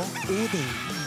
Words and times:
og 0.00 0.06
Odin. 0.28 0.99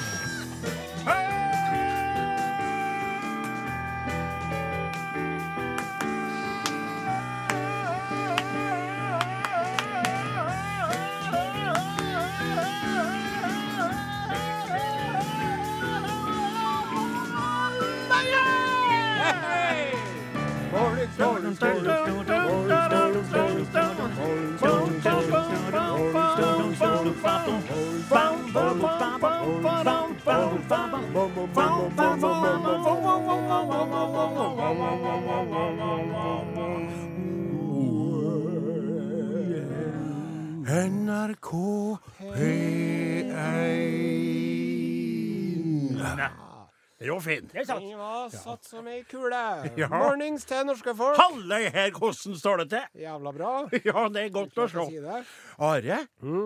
Det 47.19 47.39
var. 47.39 47.49
Det 47.53 47.61
er 47.61 47.67
sant. 47.69 47.85
Den 47.85 47.97
var 47.99 48.29
satt 48.33 48.69
som 48.69 48.87
ei 48.87 49.01
kule. 49.09 49.41
Ja. 49.81 49.89
Mornings 49.91 50.45
til 50.49 50.65
norske 50.67 50.93
folk. 50.97 51.17
Halløy 51.19 51.69
her, 51.73 51.91
hvordan 51.97 52.37
står 52.39 52.63
det 52.63 52.67
til? 52.75 53.01
Jævla 53.03 53.33
bra. 53.35 53.53
Ja, 53.89 54.07
det 54.13 54.25
er 54.25 54.31
godt 54.33 54.57
å 54.57 54.67
se. 54.71 54.85
si 54.89 55.01
Are, 55.03 55.25
Are, 55.71 55.99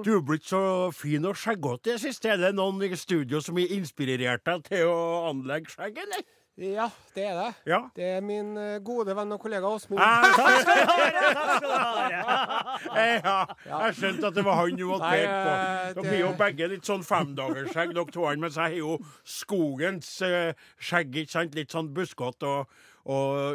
du 0.04 0.12
er 0.18 0.26
blitt 0.26 0.48
så 0.48 0.62
fin 0.96 1.26
og 1.28 1.38
skjeggete 1.40 1.92
i 1.92 1.96
det 1.96 2.02
siste. 2.04 2.34
Er 2.34 2.42
det 2.42 2.54
noen 2.58 2.82
i 2.84 2.92
studio 3.00 3.42
som 3.44 3.60
har 3.60 3.74
inspirert 3.78 4.46
deg 4.48 4.66
til 4.68 4.90
å 4.92 5.00
anlegge 5.30 5.74
skjegg, 5.76 6.04
eller? 6.06 6.26
Ja, 6.58 6.88
det 7.14 7.24
er 7.30 7.36
det. 7.38 7.50
Ja. 7.70 7.78
Det 7.94 8.06
er 8.18 8.22
min 8.26 8.56
eh, 8.58 8.80
gode 8.82 9.14
venn 9.14 9.32
og 9.36 9.40
kollega 9.44 9.70
Åsmund. 9.70 10.02
Jeg, 10.02 10.32
Takk 10.38 11.52
skal 11.54 11.70
du 11.70 11.76
ha. 11.78 13.06
ja, 13.22 13.36
jeg 13.84 13.98
skjønte 14.00 14.32
at 14.32 14.40
det 14.40 14.46
var 14.48 14.58
han 14.64 14.80
du 14.80 14.88
hadde 14.96 15.12
pekt 15.12 15.30
på. 15.30 15.54
eh, 15.54 15.94
Dere 16.00 16.10
har 16.10 16.20
jo 16.24 16.32
begge 16.42 16.70
litt 16.74 16.90
sånn 16.90 17.06
femdagersskjegg, 17.06 17.94
dere 17.94 18.10
to, 18.16 18.26
mens 18.42 18.58
jeg 18.58 18.64
har 18.74 18.78
jo 18.82 18.98
skogens 19.38 20.10
eh, 20.26 20.54
skjegg, 20.82 21.14
ikke 21.24 21.36
sant? 21.38 21.58
Litt 21.62 21.78
sånn 21.78 21.92
buskete 21.94 22.50
og, 22.50 22.80
og 23.06 23.54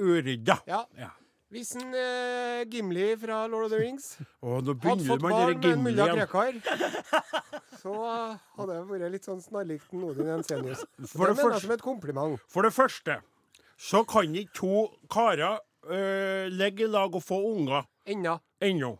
urydda. 0.00 0.62
Ja. 0.72 0.86
Hvis 1.52 1.74
en 1.76 1.92
eh, 1.92 2.62
Gimli 2.72 3.10
fra 3.20 3.42
Lord 3.52 3.66
of 3.66 3.72
the 3.74 3.78
Rings 3.82 4.06
Og 4.44 4.62
nå 4.64 4.72
hadde 4.72 4.74
begynner 4.80 5.08
fått 5.10 5.22
man 5.24 5.34
barn 5.36 5.58
med 5.60 5.66
en 5.72 5.82
mulla 5.84 6.06
igjen. 6.08 6.22
Krekar, 6.30 6.54
så 7.82 7.92
eh, 8.08 8.38
hadde 8.56 8.78
jeg 8.78 8.86
vært 8.92 9.12
litt 9.16 9.28
sånn 9.28 9.42
snarlikt 9.44 9.92
Odin 9.92 10.30
Jensenius. 10.32 10.86
For 11.04 11.04
Det 11.04 11.12
det 11.12 11.18
mener 11.18 11.36
jeg 11.36 11.44
første- 11.44 11.66
som 11.66 11.74
et 11.76 11.84
kompliment. 11.84 12.40
For 12.48 12.62
det 12.68 12.72
første 12.72 13.18
så 13.82 14.04
kan 14.08 14.34
ikke 14.38 14.54
to 14.56 14.72
karer 15.10 15.58
øh, 15.90 16.46
ligge 16.54 16.86
i 16.86 16.90
lag 16.90 17.14
og 17.18 17.22
få 17.26 17.40
unger 17.52 17.84
Enda. 18.06 18.38
ennå. 18.62 18.94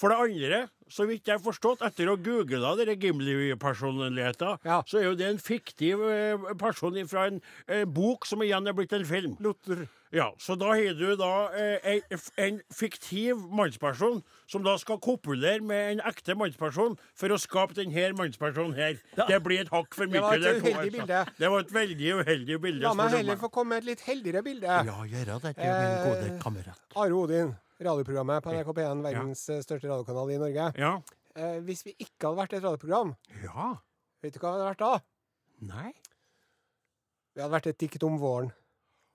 For 0.00 0.08
det 0.08 0.16
andre, 0.24 0.60
så 0.88 1.04
vidt 1.04 1.28
jeg 1.28 1.36
har 1.36 1.42
forstått, 1.44 1.82
etter 1.84 2.08
å 2.08 2.16
google 2.16 2.70
dere 2.78 2.94
Gimli-personligheter, 2.96 4.58
Ja. 4.64 4.80
så 4.88 4.98
er 4.98 5.04
jo 5.10 5.14
det 5.14 5.26
en 5.28 5.38
fiktiv 5.38 6.00
øh, 6.00 6.54
person 6.58 6.96
fra 7.08 7.26
en 7.28 7.40
øh, 7.68 7.84
bok 7.84 8.24
som 8.26 8.40
igjen 8.42 8.66
er 8.66 8.72
blitt 8.72 8.92
en 8.96 9.04
film. 9.04 9.36
Luther. 9.40 9.86
Ja, 10.12 10.30
Så 10.38 10.56
da 10.58 10.72
har 10.74 10.94
du 10.98 11.14
da 11.16 11.50
eh, 11.54 12.00
en, 12.36 12.60
fiktiv 12.74 13.36
mannsperson 13.36 14.22
som 14.50 14.64
da 14.66 14.74
skal 14.80 14.98
kopulere 14.98 15.60
med 15.62 15.92
en 15.92 16.00
ekte 16.08 16.34
mannsperson 16.34 16.96
for 17.14 17.30
å 17.30 17.38
skape 17.38 17.76
denne 17.78 18.08
mannspersonen 18.18 18.74
her. 18.74 18.98
Det 19.28 19.38
blir 19.44 19.62
et 19.62 19.70
hakk 19.70 19.94
for 19.94 20.10
mye. 20.10 20.20
var 20.24 20.34
et 20.34 20.64
uheldig 20.64 20.74
altså. 20.74 20.90
bilde. 20.90 21.24
Det 21.38 21.50
var 21.54 21.60
et 21.60 21.74
veldig 21.74 22.12
uheldig 22.24 22.60
bilde. 22.60 22.82
La 22.88 22.94
meg 22.98 23.20
heller 23.20 23.38
få 23.38 23.52
komme 23.54 23.76
med 23.76 23.84
et 23.84 23.92
litt 23.92 24.06
heldigere 24.08 24.42
bilde. 24.42 24.66
Ja, 24.66 24.98
gjør 25.06 25.34
det, 25.36 25.54
du, 25.54 25.62
min 25.62 25.98
gode 26.08 26.26
Eh, 26.30 26.38
kamerat. 26.42 26.80
Are 26.96 27.14
Odin, 27.14 27.54
radioprogrammet 27.84 28.42
på 28.44 28.52
NRK 28.54 28.70
P1, 28.76 29.02
verdens 29.06 29.42
eh, 29.50 29.60
største 29.64 29.88
radiokanal 29.90 30.30
i 30.34 30.38
Norge. 30.42 30.68
Ja. 30.80 30.92
Eh, 31.36 31.58
hvis 31.66 31.84
vi 31.86 31.94
ikke 31.98 32.28
hadde 32.28 32.40
vært 32.42 32.56
et 32.58 32.64
radioprogram, 32.66 33.14
Ja. 33.44 33.70
vet 34.22 34.34
du 34.34 34.38
hva 34.42 34.52
det 34.52 34.60
hadde 34.60 34.70
vært 34.70 34.84
da? 34.84 35.02
Nei. 35.74 35.92
Vi 37.34 37.42
hadde 37.42 37.54
vært 37.54 37.66
et 37.70 37.78
dikt 37.78 38.02
om 38.04 38.18
våren. 38.20 38.52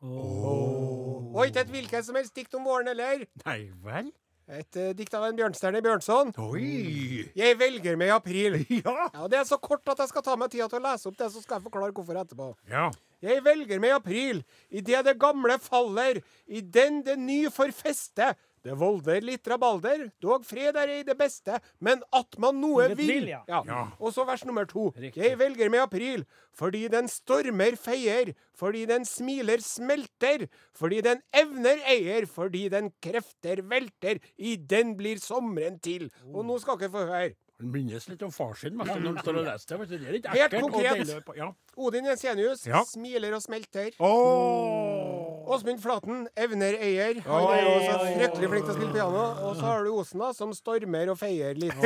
Og 0.06 1.42
ikke 1.48 1.64
et 1.66 1.72
hvilket 1.74 2.06
som 2.08 2.16
helst 2.18 2.36
dikt 2.38 2.54
om 2.58 2.64
våren 2.68 2.88
heller. 2.92 3.26
Nei 3.46 3.60
vel? 3.84 4.12
Et 4.46 4.78
eh, 4.78 4.92
dikt 4.94 5.14
av 5.18 5.24
en 5.26 5.38
Bjørnstjerne 5.40 5.80
Bjørnson. 5.82 6.30
Oi. 6.38 7.24
Jeg 7.34 7.56
velger 7.58 7.96
meg 7.98 8.12
i 8.12 8.14
april. 8.14 8.60
Ja. 8.86 9.08
Ja, 9.14 9.28
Det 9.32 9.40
er 9.40 9.48
så 9.50 9.58
kort 9.58 9.88
at 9.90 10.04
jeg 10.04 10.12
skal 10.12 10.22
ta 10.28 10.36
meg 10.38 10.52
tida 10.54 10.68
til 10.70 10.78
å 10.84 10.86
lese 10.86 11.10
opp 11.10 11.18
det, 11.18 11.32
så 11.34 11.42
skal 11.42 11.58
jeg 11.58 11.66
forklare 11.66 11.96
hvorfor 11.98 12.20
etterpå. 12.22 12.52
Ja. 12.70 12.92
Jeg 13.26 13.42
velger 13.46 13.82
meg 13.82 13.90
i 13.90 13.96
april, 13.98 14.44
idet 14.70 15.02
det 15.08 15.16
gamle 15.20 15.58
faller, 15.64 16.20
i 16.46 16.62
den 16.62 17.02
det 17.08 17.16
ny 17.18 17.40
får 17.50 17.74
feste. 17.74 18.36
Det 18.66 18.74
volder 18.82 19.22
litt 19.22 19.46
rabalder, 19.52 20.08
dog 20.24 20.44
fred 20.48 20.76
er 20.82 20.90
ei 20.96 21.04
det 21.06 21.14
beste, 21.20 21.60
men 21.86 22.02
at 22.18 22.38
man 22.42 22.58
noe 22.58 22.88
Det 22.90 22.98
vil. 22.98 23.12
vil, 23.14 23.28
ja. 23.36 23.44
Ja. 23.48 23.84
Og 24.02 24.10
så 24.16 24.26
vers 24.26 24.42
nummer 24.48 24.66
to. 24.66 24.88
Riktig. 24.98 25.22
Jeg 25.22 25.38
velger 25.38 25.70
med 25.70 25.84
april, 25.84 26.26
fordi 26.58 26.88
den 26.90 27.06
stormer 27.08 27.78
feier, 27.78 28.34
fordi 28.58 28.88
den 28.90 29.06
smiler 29.06 29.62
smelter, 29.62 30.48
fordi 30.74 31.02
den 31.06 31.22
evner 31.32 31.78
eier, 31.94 32.26
fordi 32.26 32.66
den 32.74 32.90
krefter 33.06 33.62
velter, 33.70 34.18
i 34.42 34.56
den 34.58 34.96
blir 34.98 35.22
sommeren 35.22 35.78
til. 35.80 36.10
Og 36.34 36.42
nå 36.50 36.58
skal 36.64 36.78
dere 36.82 36.90
få 36.90 37.06
høre. 37.06 37.36
Han 37.62 37.70
minnes 37.72 38.10
litt 38.10 38.24
om 38.26 38.32
far 38.36 38.54
sin 38.60 38.74
når 38.76 38.90
han 38.90 39.18
står 39.22 39.38
og 39.40 39.46
leser 39.46 39.78
det. 39.78 39.88
Det 39.94 40.08
er 40.10 40.12
litt 40.18 40.26
ekkelt. 40.26 40.56
Helt 40.58 40.74
konkret. 40.74 41.38
Ja. 41.38 41.52
Odin 41.78 42.10
Jensenius 42.10 42.66
Ja. 42.68 42.82
smiler 42.84 43.38
og 43.38 43.42
smelter. 43.46 43.94
Åh. 44.00 45.15
Åsmund 45.46 45.82
Flaten, 45.84 46.26
evner 46.36 46.78
eier. 46.82 47.20
Han 47.28 47.46
er 47.54 47.62
jo 47.62 47.76
så 47.86 48.00
fryktelig 48.06 48.50
flink 48.52 48.66
til 48.66 48.74
å 48.74 48.78
spille 48.80 48.96
piano. 48.96 49.24
Og 49.50 49.56
så 49.60 49.68
har 49.70 49.86
du 49.86 49.92
Osen, 49.94 50.24
da, 50.24 50.32
som 50.34 50.52
stormer 50.58 51.12
og 51.14 51.20
feier 51.22 51.56
litt. 51.60 51.78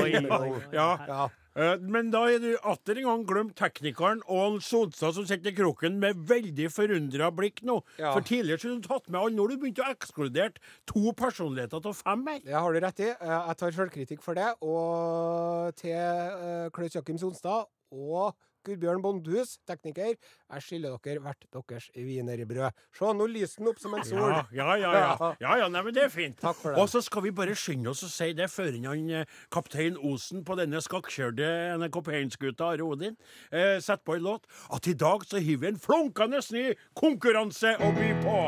Ja. 0.74 0.90
Ja. 1.10 1.28
Eh, 1.60 1.76
Men 1.82 2.12
da 2.14 2.22
er 2.30 2.40
du 2.40 2.52
atter 2.64 3.00
en 3.02 3.08
gang 3.10 3.24
glemt 3.28 3.56
teknikeren 3.60 4.22
og 4.32 4.60
Sonstad 4.64 5.16
som 5.18 5.26
sitter 5.28 5.52
i 5.52 5.56
kroken 5.58 5.98
med 6.00 6.22
veldig 6.30 6.70
forundra 6.72 7.32
blikk 7.36 7.64
nå. 7.68 7.80
Ja. 8.00 8.14
For 8.16 8.24
tidligere 8.26 8.62
skulle 8.62 8.80
du 8.80 8.88
tatt 8.88 9.10
med 9.10 9.20
alle. 9.20 9.36
Nå 9.36 9.48
har 9.48 9.56
du 9.56 9.64
begynt 9.66 9.82
å 9.84 9.90
ekskludere 9.92 10.54
to 10.90 11.12
personligheter 11.20 11.82
av 11.92 11.98
fem 12.00 12.24
her. 12.30 12.40
Det 12.46 12.56
har 12.56 12.74
du 12.78 12.80
rett 12.86 13.04
i. 13.04 13.10
Eh, 13.12 13.36
Jeg 13.50 13.58
tar 13.64 13.76
sjølkritikk 13.80 14.22
for 14.24 14.38
det. 14.40 14.52
Og 14.62 15.74
til 15.82 15.98
uh, 15.98 16.70
Klaus 16.76 16.96
Jakim 16.96 17.18
Sonstad 17.20 17.68
og 17.90 18.36
Gurbjørn 18.70 19.02
Bondhus, 19.04 19.58
tekniker, 19.68 20.16
jeg 20.16 20.66
skylder 20.66 20.98
dere 21.04 21.24
hvert 21.24 21.48
deres 21.54 21.90
wienerbrød. 21.96 22.78
Se, 22.96 23.12
nå 23.16 23.28
lyser 23.30 23.64
den 23.64 23.72
opp 23.72 23.82
som 23.82 23.96
en 23.98 24.06
sol. 24.08 24.22
Ja, 24.30 24.44
ja, 24.54 24.76
ja. 24.82 24.94
ja. 25.00 25.32
ja, 25.46 25.56
ja 25.64 25.70
nei, 25.72 25.84
men 25.86 25.96
det 25.96 26.06
er 26.06 26.14
fint. 26.14 26.38
Takk 26.42 26.60
for 26.62 26.74
det. 26.74 26.82
Og 26.82 26.92
så 26.92 27.02
skal 27.06 27.26
vi 27.26 27.34
bare 27.36 27.58
skynde 27.58 27.94
oss 27.94 28.06
å 28.06 28.12
si 28.12 28.32
det 28.38 28.50
før 28.54 28.78
han 28.86 29.10
eh, 29.22 29.38
kaptein 29.54 29.98
Osen 30.10 30.46
på 30.48 30.58
denne 30.60 30.82
skakkjørte 30.84 31.50
NRK 31.82 32.02
P1-skuta 32.06 32.72
Are 32.74 32.86
Odin 32.86 33.18
eh, 33.52 33.78
setter 33.82 34.06
på 34.06 34.18
en 34.18 34.26
låt, 34.30 34.48
at 34.74 34.88
i 34.88 34.96
dag 34.98 35.26
så 35.28 35.42
hiver 35.42 35.66
vi 35.66 35.74
en 35.74 35.82
flunkende 35.82 36.40
ny 36.54 36.66
konkurranse 36.98 37.76
å 37.84 37.92
by 37.98 38.10
på. 38.24 38.40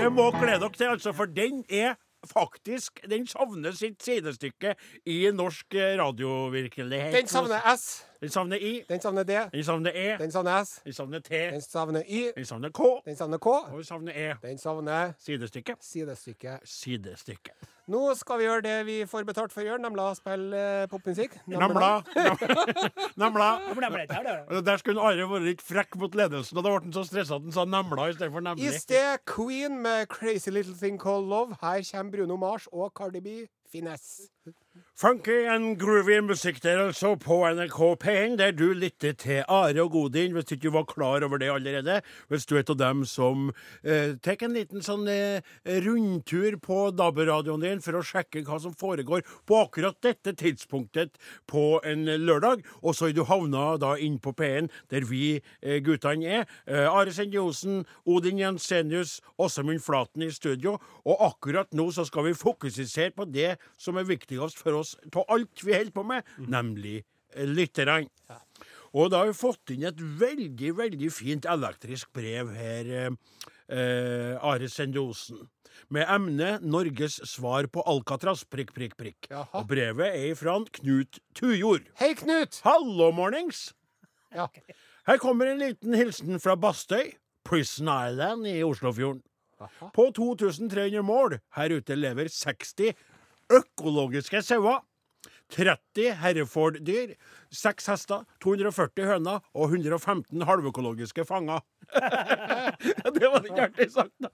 Det 0.00 0.10
må 0.12 0.30
glede 0.38 0.62
dere 0.64 0.76
til, 0.78 0.90
altså, 0.94 1.12
for 1.16 1.30
den 1.30 1.64
er 1.68 1.98
faktisk 2.24 3.02
Den 3.10 3.26
savner 3.28 3.74
sitt 3.76 4.00
sidestykke 4.00 4.70
i 5.04 5.18
norsk 5.28 5.76
radiovirkelighet. 6.00 7.12
Den 7.12 7.28
savner 7.28 7.60
S. 7.74 8.06
Den 8.24 8.30
savner 8.30 8.56
I. 8.56 8.84
Den 8.88 9.00
savner 9.00 9.22
D. 9.22 9.32
Den 9.52 9.64
savner 9.64 9.90
E. 9.94 10.16
Den 10.18 10.32
savner 10.32 10.62
S. 10.62 10.80
Den 10.84 10.92
savner 10.92 11.20
T. 11.20 11.50
Den 11.50 11.60
savner 11.60 12.02
Y. 12.08 12.32
Den 12.36 12.46
savner 12.46 12.70
K. 12.70 13.02
Den 13.04 13.16
savner 13.16 13.38
K. 13.38 13.46
Og 13.46 13.76
den 13.76 13.84
savner 13.84 14.12
E. 14.16 14.34
Den 14.42 14.58
savner 14.58 15.12
Sidestykke. 15.18 15.76
sidestykke. 15.80 16.58
Sidestykke. 16.64 17.50
Nå 17.86 18.14
skal 18.16 18.38
vi 18.40 18.44
gjøre 18.46 18.62
det 18.64 18.86
vi 18.86 18.94
får 19.04 19.26
betalt 19.28 19.52
for 19.52 19.60
å 19.60 19.64
gjøre, 19.66 19.82
nemlig 19.84 20.00
å 20.00 20.14
spille 20.16 20.56
eh, 20.56 20.86
popmusikk. 20.88 21.34
Da? 21.44 21.68
Og 24.48 24.64
Der 24.64 24.80
skulle 24.80 25.04
Are 25.04 25.26
vært 25.28 25.44
litt 25.44 25.60
frekk 25.62 25.98
mot 26.00 26.16
ledelsen, 26.16 26.56
og 26.56 26.64
da 26.64 26.72
ble 26.72 26.80
han 26.86 26.94
så 26.96 27.04
stressa 27.04 27.36
at 27.36 27.44
han 27.44 27.52
sa 27.52 27.66
namla 27.68 28.08
istedenfor 28.14 28.40
I 28.56 28.72
sted 28.78 29.20
Queen 29.28 29.82
med 29.84 30.08
'Crazy 30.08 30.48
Little 30.50 30.72
Thing 30.80 30.96
Called 30.98 31.28
Love'. 31.28 31.58
Her 31.60 31.84
kommer 31.90 32.10
Bruno 32.16 32.36
Mars 32.40 32.64
og 32.72 32.94
Cardi 32.96 33.20
B. 33.20 33.36
Finesse. 33.74 34.30
Funky 34.94 35.46
and 35.50 35.78
groovy 35.78 36.20
musikk 36.22 36.60
der 36.62 36.78
altså 36.84 37.14
på 37.18 37.40
NRK 37.50 37.78
P1, 38.02 38.36
der 38.38 38.52
du 38.54 38.72
lytter 38.74 39.12
til 39.18 39.40
Are 39.48 39.82
og 39.82 39.90
Godin, 39.90 40.32
hvis 40.32 40.44
du 40.44 40.54
ikke 40.54 40.72
var 40.74 40.84
klar 40.86 41.24
over 41.26 41.38
det 41.38 41.50
allerede. 41.50 42.00
Hvis 42.28 42.46
du 42.46 42.56
er 42.56 42.62
av 42.68 42.78
dem 42.78 43.04
som 43.04 43.48
eh, 43.82 44.14
tar 44.22 44.42
en 44.46 44.54
liten 44.54 44.82
sånn 44.86 45.08
eh, 45.10 45.42
rundtur 45.86 46.58
på 46.62 46.78
DAB-radioen 46.94 47.64
din 47.64 47.82
for 47.82 47.98
å 47.98 48.04
sjekke 48.06 48.44
hva 48.46 48.60
som 48.62 48.74
foregår 48.78 49.24
på 49.46 49.58
akkurat 49.64 49.98
dette 50.02 50.34
tidspunktet 50.38 51.18
på 51.50 51.80
en 51.82 52.06
lørdag, 52.22 52.62
og 52.82 52.94
så 52.94 53.10
er 53.10 53.16
du 53.18 53.24
havna 53.26 53.74
da 53.82 53.96
inn 53.98 54.20
på 54.22 54.34
P1, 54.38 54.70
der 54.94 55.08
vi 55.10 55.40
eh, 55.62 55.80
guttene 55.82 56.42
er. 56.42 56.46
Eh, 56.66 56.86
Are 56.86 57.14
Sende 57.14 57.42
Osen, 57.42 57.82
Odin 58.06 58.42
Jensenius, 58.42 59.20
Åsemund 59.38 59.82
Flaten 59.82 60.22
i 60.22 60.30
studio, 60.34 60.78
og 61.02 61.26
akkurat 61.32 61.74
nå 61.74 61.90
så 61.94 62.06
skal 62.06 62.30
vi 62.30 62.38
fokusere 62.38 63.10
på 63.14 63.30
det 63.34 63.56
som 63.78 63.98
er 63.98 64.08
viktigst 64.08 64.60
for 64.60 64.80
oss 64.80 64.94
av 65.10 65.24
alt 65.28 65.64
vi 65.64 65.76
holder 65.76 65.94
på 65.94 66.06
med, 66.06 66.34
nemlig 66.38 67.02
lytterne. 67.34 68.08
Og 68.94 69.10
da 69.10 69.22
har 69.24 69.32
vi 69.32 69.36
fått 69.36 69.72
inn 69.74 69.86
et 69.88 69.98
veldig, 69.98 70.70
veldig 70.78 71.10
fint 71.10 71.46
elektrisk 71.50 72.12
brev 72.14 72.52
her, 72.54 72.90
eh, 72.94 73.10
eh, 73.68 74.38
Are 74.38 74.68
Sendosen. 74.68 75.48
Med 75.90 76.06
emnet 76.08 76.62
'Norges 76.62 77.18
svar 77.26 77.66
på 77.66 77.82
Alcatraz'. 77.82 78.44
Prikk, 78.48 78.72
prikk, 78.72 78.96
prikk. 78.96 79.26
Jaha. 79.28 79.48
Og 79.54 79.66
brevet 79.66 80.14
er 80.14 80.34
fra 80.34 80.62
Knut 80.72 81.18
Tujord. 81.34 81.82
Hei, 81.98 82.14
Knut! 82.14 82.60
Hallo, 82.62 83.10
mornings! 83.10 83.74
Ja. 84.32 84.46
Her 85.06 85.18
kommer 85.18 85.46
en 85.46 85.58
liten 85.58 85.92
hilsen 85.94 86.40
fra 86.40 86.54
Bastøy, 86.54 87.14
Prison 87.44 87.88
Island 87.88 88.46
i 88.46 88.62
Oslofjorden. 88.62 89.22
Aha. 89.60 89.90
På 89.94 90.10
2300 90.14 91.02
mål 91.02 91.38
her 91.56 91.74
ute 91.74 91.94
lever 91.94 92.28
60 92.28 92.94
økologiske 93.60 94.42
sauer. 94.44 94.82
30 95.54 96.14
Hereford-dyr, 96.22 97.14
6 97.52 97.90
hester, 97.92 98.22
240 98.42 99.06
høner 99.06 99.42
og 99.54 99.74
115 99.76 100.46
halvøkologiske 100.48 101.26
fanger. 101.28 101.60
det 103.16 103.28
var 103.28 103.44
ikke 103.44 103.66
artig 103.68 103.90
sagt, 103.92 104.14
da. 104.24 104.32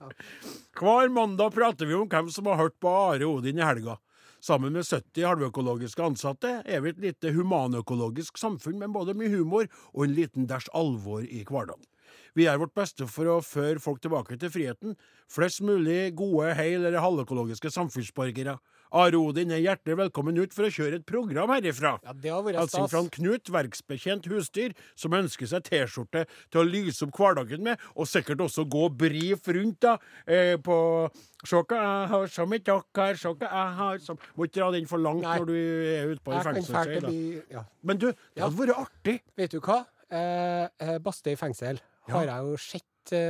Hver 0.79 1.11
mandag 1.13 1.51
prater 1.53 1.89
vi 1.89 1.97
om 1.99 2.07
hvem 2.09 2.31
som 2.31 2.47
har 2.49 2.61
hørt 2.63 2.79
på 2.81 2.89
Are 3.11 3.27
Odin 3.27 3.59
i 3.59 3.67
helga. 3.67 3.99
Sammen 4.41 4.73
med 4.73 4.87
70 4.87 5.27
halvøkologiske 5.27 6.01
ansatte 6.01 6.55
er 6.65 6.81
vi 6.81 6.95
et 6.95 7.01
lite 7.03 7.29
humanøkologisk 7.35 8.39
samfunn 8.41 8.79
med 8.81 8.89
både 8.95 9.13
mye 9.13 9.29
humor 9.35 9.67
og 9.93 10.07
en 10.07 10.15
liten 10.17 10.47
dæsj 10.49 10.71
alvor 10.73 11.21
i 11.27 11.43
hverdagen. 11.45 11.85
Vi 12.33 12.47
gjør 12.47 12.63
vårt 12.63 12.73
beste 12.79 13.05
for 13.11 13.29
å 13.29 13.41
føre 13.45 13.81
folk 13.83 14.01
tilbake 14.01 14.39
til 14.41 14.49
friheten. 14.49 14.95
Flest 15.29 15.61
mulig 15.61 16.15
gode, 16.17 16.55
hel- 16.57 16.81
eller 16.81 17.03
halvøkologiske 17.03 17.69
samfunnsborgere. 17.69 18.57
Are 18.91 19.15
Odin 19.15 19.53
er 19.55 19.61
hjertelig 19.63 19.95
velkommen 20.01 20.35
ut 20.41 20.51
for 20.51 20.67
å 20.67 20.71
kjøre 20.73 20.97
et 20.99 21.05
program 21.07 21.51
herifra. 21.53 21.93
Ja, 22.03 22.11
det 22.11 22.31
har 22.33 22.41
vært 22.43 22.59
Hilsen 22.59 22.89
fra. 22.91 23.03
Knut, 23.15 23.51
verksbetjent 23.55 24.27
husdyr, 24.27 24.73
som 24.99 25.15
ønsker 25.15 25.47
seg 25.47 25.63
T-skjorte 25.69 26.25
til 26.51 26.59
å 26.59 26.65
lyse 26.67 27.05
opp 27.07 27.15
hverdagen 27.15 27.63
med, 27.63 27.79
og 27.95 28.09
sikkert 28.11 28.43
også 28.43 28.65
gå 28.67 28.89
brif 28.99 29.47
rundt 29.47 29.79
da, 29.87 29.95
eh, 30.27 30.57
på 30.59 30.75
hva 31.07 31.63
jeg 31.71 32.11
har 32.11 32.27
som 32.35 32.53
et 32.53 32.67
se 32.67 33.31
hva 33.31 33.47
jeg 33.47 33.77
har 33.79 33.97
som 34.03 34.19
Må 34.35 34.45
ikke 34.45 34.59
dra 34.59 34.71
den 34.75 34.85
for 34.85 34.99
langt 34.99 35.23
Nei. 35.23 35.39
når 35.39 35.47
du 35.47 35.55
er 35.55 36.11
ute 36.11 36.21
på 36.21 36.33
i 36.33 36.35
Jeg 36.35 36.45
fengselsøy. 36.49 37.41
ja. 37.49 37.63
Men 37.81 37.97
du, 37.97 38.11
det 38.11 38.43
hadde 38.43 38.59
vært 38.59 38.77
artig. 38.77 39.21
Vet 39.37 39.55
du 39.55 39.59
hva? 39.59 39.85
Eh, 40.11 40.67
eh, 40.83 40.97
Bastøy 40.99 41.37
fengsel 41.39 41.79
har 42.11 42.27
jeg 42.27 42.43
jo 42.43 42.53
eh, 42.59 42.59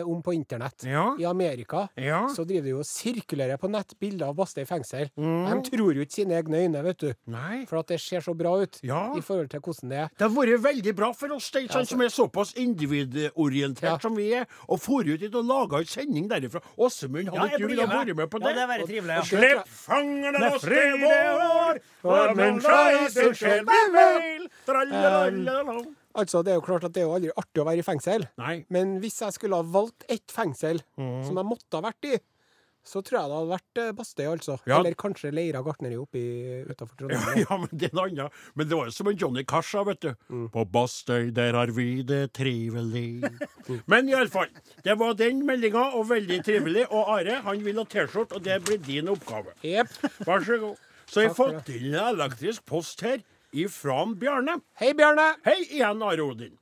om 0.05 0.21
på 0.21 0.33
internett. 0.35 0.83
Ja. 0.83 1.15
I 1.19 1.25
Amerika 1.25 1.87
Ja. 1.95 2.27
så 2.29 2.43
driver 2.45 2.63
de 2.63 2.69
jo 2.69 2.79
og 2.79 2.85
sirkulerer 2.85 3.57
på 3.57 3.69
nett 3.71 3.93
bilder 3.99 4.27
av 4.27 4.35
Bastøy 4.35 4.65
fengsel. 4.67 5.09
Mm. 5.17 5.63
De 5.63 5.69
tror 5.71 5.93
jo 5.95 6.01
ikke 6.01 6.11
sine 6.13 6.33
egne 6.41 6.57
øyne, 6.65 6.83
vet 6.83 6.97
du. 6.99 7.13
Nei. 7.27 7.65
For 7.65 7.77
at 7.79 7.87
det 7.87 7.99
ser 8.01 8.19
så 8.21 8.33
bra 8.37 8.61
ut 8.61 8.79
Ja. 8.83 9.13
i 9.15 9.21
forhold 9.21 9.49
til 9.49 9.59
hvordan 9.59 9.89
det 9.89 9.97
er. 9.97 10.09
Det 10.17 10.27
har 10.27 10.35
vært 10.35 10.61
veldig 10.61 10.95
bra 10.95 11.11
for 11.13 11.31
oss, 11.33 11.49
det, 11.51 11.61
Ja, 11.63 11.67
sånn, 11.79 11.87
som 11.87 12.01
er 12.01 12.09
såpass 12.09 12.53
individorientert 12.55 13.81
Ja. 13.83 13.97
som 13.99 14.15
vi 14.15 14.33
er, 14.33 14.45
og 14.67 14.79
for 14.81 15.01
ut 15.01 15.19
dit 15.19 15.33
og 15.35 15.45
laga 15.45 15.77
en 15.79 15.85
sending 15.85 16.27
derifra. 16.29 16.61
Åsemund, 16.77 17.29
hadde 17.29 17.35
Ja, 17.35 17.45
ikke 17.47 17.57
du 17.57 17.67
villet 17.67 18.15
med. 18.15 18.29
på 18.29 18.39
Ja, 18.41 18.47
det? 18.47 18.55
det 18.55 18.81
er 18.81 18.85
trivelig. 18.87 19.15
Ja. 19.15 19.21
Slipp 19.21 19.67
fangene 19.67 20.53
og 20.53 20.59
til 20.61 20.93
vår, 21.01 21.79
for 22.01 22.35
menneska 22.35 23.05
i 23.05 23.09
sin 23.09 23.33
sjel 23.33 23.65
bevel. 23.65 24.47
Altså, 26.15 26.43
det 26.43 26.51
er 26.53 26.59
jo 26.59 26.65
klart 26.65 26.83
at 26.87 26.93
det 26.95 27.03
er 27.03 27.07
jo 27.09 27.15
aldri 27.15 27.31
artig 27.37 27.61
å 27.63 27.67
være 27.67 27.79
i 27.83 27.87
fengsel. 27.87 28.27
Nei. 28.41 28.65
Men 28.69 28.97
hvis 29.03 29.21
jeg 29.23 29.33
skulle 29.37 29.55
ha 29.61 29.63
valgt 29.63 30.03
ett 30.09 30.31
fengsel 30.31 30.81
Mm. 30.97 31.23
som 31.27 31.37
jeg 31.37 31.45
måtte 31.47 31.77
ha 31.79 31.81
vært 31.89 32.07
i, 32.11 32.19
så 32.83 32.97
tror 33.05 33.19
jeg 33.19 33.29
det 33.29 33.35
hadde 33.37 33.51
vært 33.51 33.77
eh, 33.77 33.91
Bastøy, 33.93 34.23
altså. 34.25 34.55
Ja. 34.65 34.79
Eller 34.79 34.95
kanskje 34.97 35.29
Leira 35.31 35.59
gartneri 35.61 35.99
oppi 36.01 36.21
utafor 36.65 36.95
Trondheim. 36.97 37.43
Ja, 37.43 37.57
men 37.61 37.69
det 37.77 37.91
er 37.91 37.93
noe 37.93 38.07
annet. 38.09 38.39
Men 38.57 38.67
det 38.71 38.77
var 38.79 38.87
jo 38.89 38.95
som 38.95 39.09
en 39.11 39.19
Johnny 39.21 39.43
Cash 39.45 39.75
vet 39.85 40.01
du. 40.01 40.09
På 40.49 40.63
Bastøy, 40.65 41.29
der 41.31 41.53
har 41.53 41.69
vi 41.77 42.01
det 42.01 42.33
trivelig. 42.33 43.21
Men 43.91 44.09
iallfall. 44.09 44.49
Det 44.83 44.95
var 44.97 45.13
den 45.13 45.43
meldinga, 45.45 45.91
og 45.93 46.07
veldig 46.09 46.39
trivelig. 46.47 46.87
Og 46.89 47.05
Are, 47.19 47.37
han 47.45 47.61
vil 47.65 47.77
ha 47.77 47.85
T-skjorte, 47.85 48.39
og 48.39 48.43
det 48.49 48.57
blir 48.65 48.81
din 48.81 49.13
oppgave. 49.13 49.53
Jepp. 49.61 49.93
Vær 50.25 50.41
så 50.49 50.57
god. 50.65 50.81
Så 51.11 51.21
jeg 51.25 51.29
har 51.33 51.37
fått 51.37 51.69
inn 51.75 51.91
en 51.93 52.15
elektrisk 52.15 52.65
post 52.65 53.01
her 53.05 53.21
ifra 53.51 54.05
Bjarne. 54.15 54.59
Hei, 54.79 54.93
Bjarne! 54.93 55.35
Hei 55.45 55.61
igjen, 55.67 56.01
Are 56.03 56.23
Odin. 56.23 56.57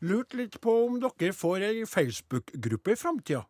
Lurt 0.00 0.34
litt 0.38 0.60
på 0.62 0.74
om 0.86 0.98
dere 1.02 1.32
får 1.34 1.64
ei 1.66 1.86
Facebook-gruppe 1.86 2.94
i 2.94 2.98
framtida. 2.98 3.44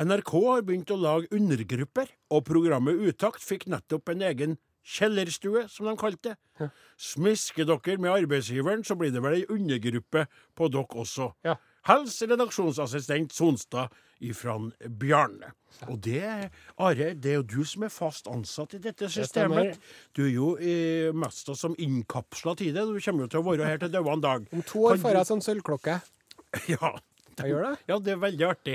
NRK 0.00 0.30
har 0.46 0.62
begynt 0.64 0.90
å 0.94 0.98
lage 1.00 1.30
undergrupper, 1.34 2.08
og 2.30 2.44
programmet 2.46 3.00
Utakt 3.10 3.42
fikk 3.42 3.66
nettopp 3.68 4.12
en 4.12 4.22
egen 4.28 4.54
kjellerstue, 4.86 5.66
som 5.68 5.88
de 5.90 5.96
kalte 5.98 6.34
det. 6.34 6.70
Smisker 6.96 7.66
dere 7.68 7.98
med 7.98 8.14
arbeidsgiveren, 8.14 8.84
så 8.86 8.96
blir 8.96 9.12
det 9.12 9.22
vel 9.24 9.40
ei 9.40 9.48
undergruppe 9.50 10.26
på 10.56 10.70
dere 10.72 11.02
også. 11.02 11.32
Ja. 11.44 11.58
Hils 11.88 12.20
redaksjonsassistent 12.22 13.34
Sonstad 13.34 13.90
ifra 14.20 14.56
Bjarne. 15.00 15.52
Og 15.88 16.00
det, 16.04 16.22
Are, 16.82 17.10
det 17.14 17.30
er 17.30 17.36
jo 17.38 17.44
du 17.46 17.60
som 17.64 17.84
er 17.86 17.92
fast 17.94 18.26
ansatt 18.28 18.74
i 18.76 18.80
dette 18.82 19.08
systemet. 19.12 19.78
Du 20.16 20.24
er 20.26 20.32
jo 20.34 20.48
eh, 20.58 21.10
mest 21.16 21.48
som 21.56 21.76
innkapsla 21.78 22.56
til 22.58 22.74
det. 22.76 22.84
Du 22.88 22.98
kommer 23.00 23.26
jo 23.26 23.30
til 23.32 23.40
å 23.42 23.46
være 23.50 23.68
her 23.68 23.78
til 23.84 23.92
døde 23.94 24.16
en 24.16 24.24
dag. 24.24 24.48
Om 24.52 24.64
to 24.66 24.82
år 24.90 24.98
får 25.00 25.20
jeg 25.20 25.30
sånn 25.34 25.46
sølvklokke. 25.50 26.00
Ja. 26.74 26.96
Jeg 27.40 27.54
gjør 27.54 27.62
det. 27.64 27.76
Ja, 27.88 27.96
det 28.04 28.10
er 28.12 28.18
veldig 28.20 28.44
artig. 28.50 28.72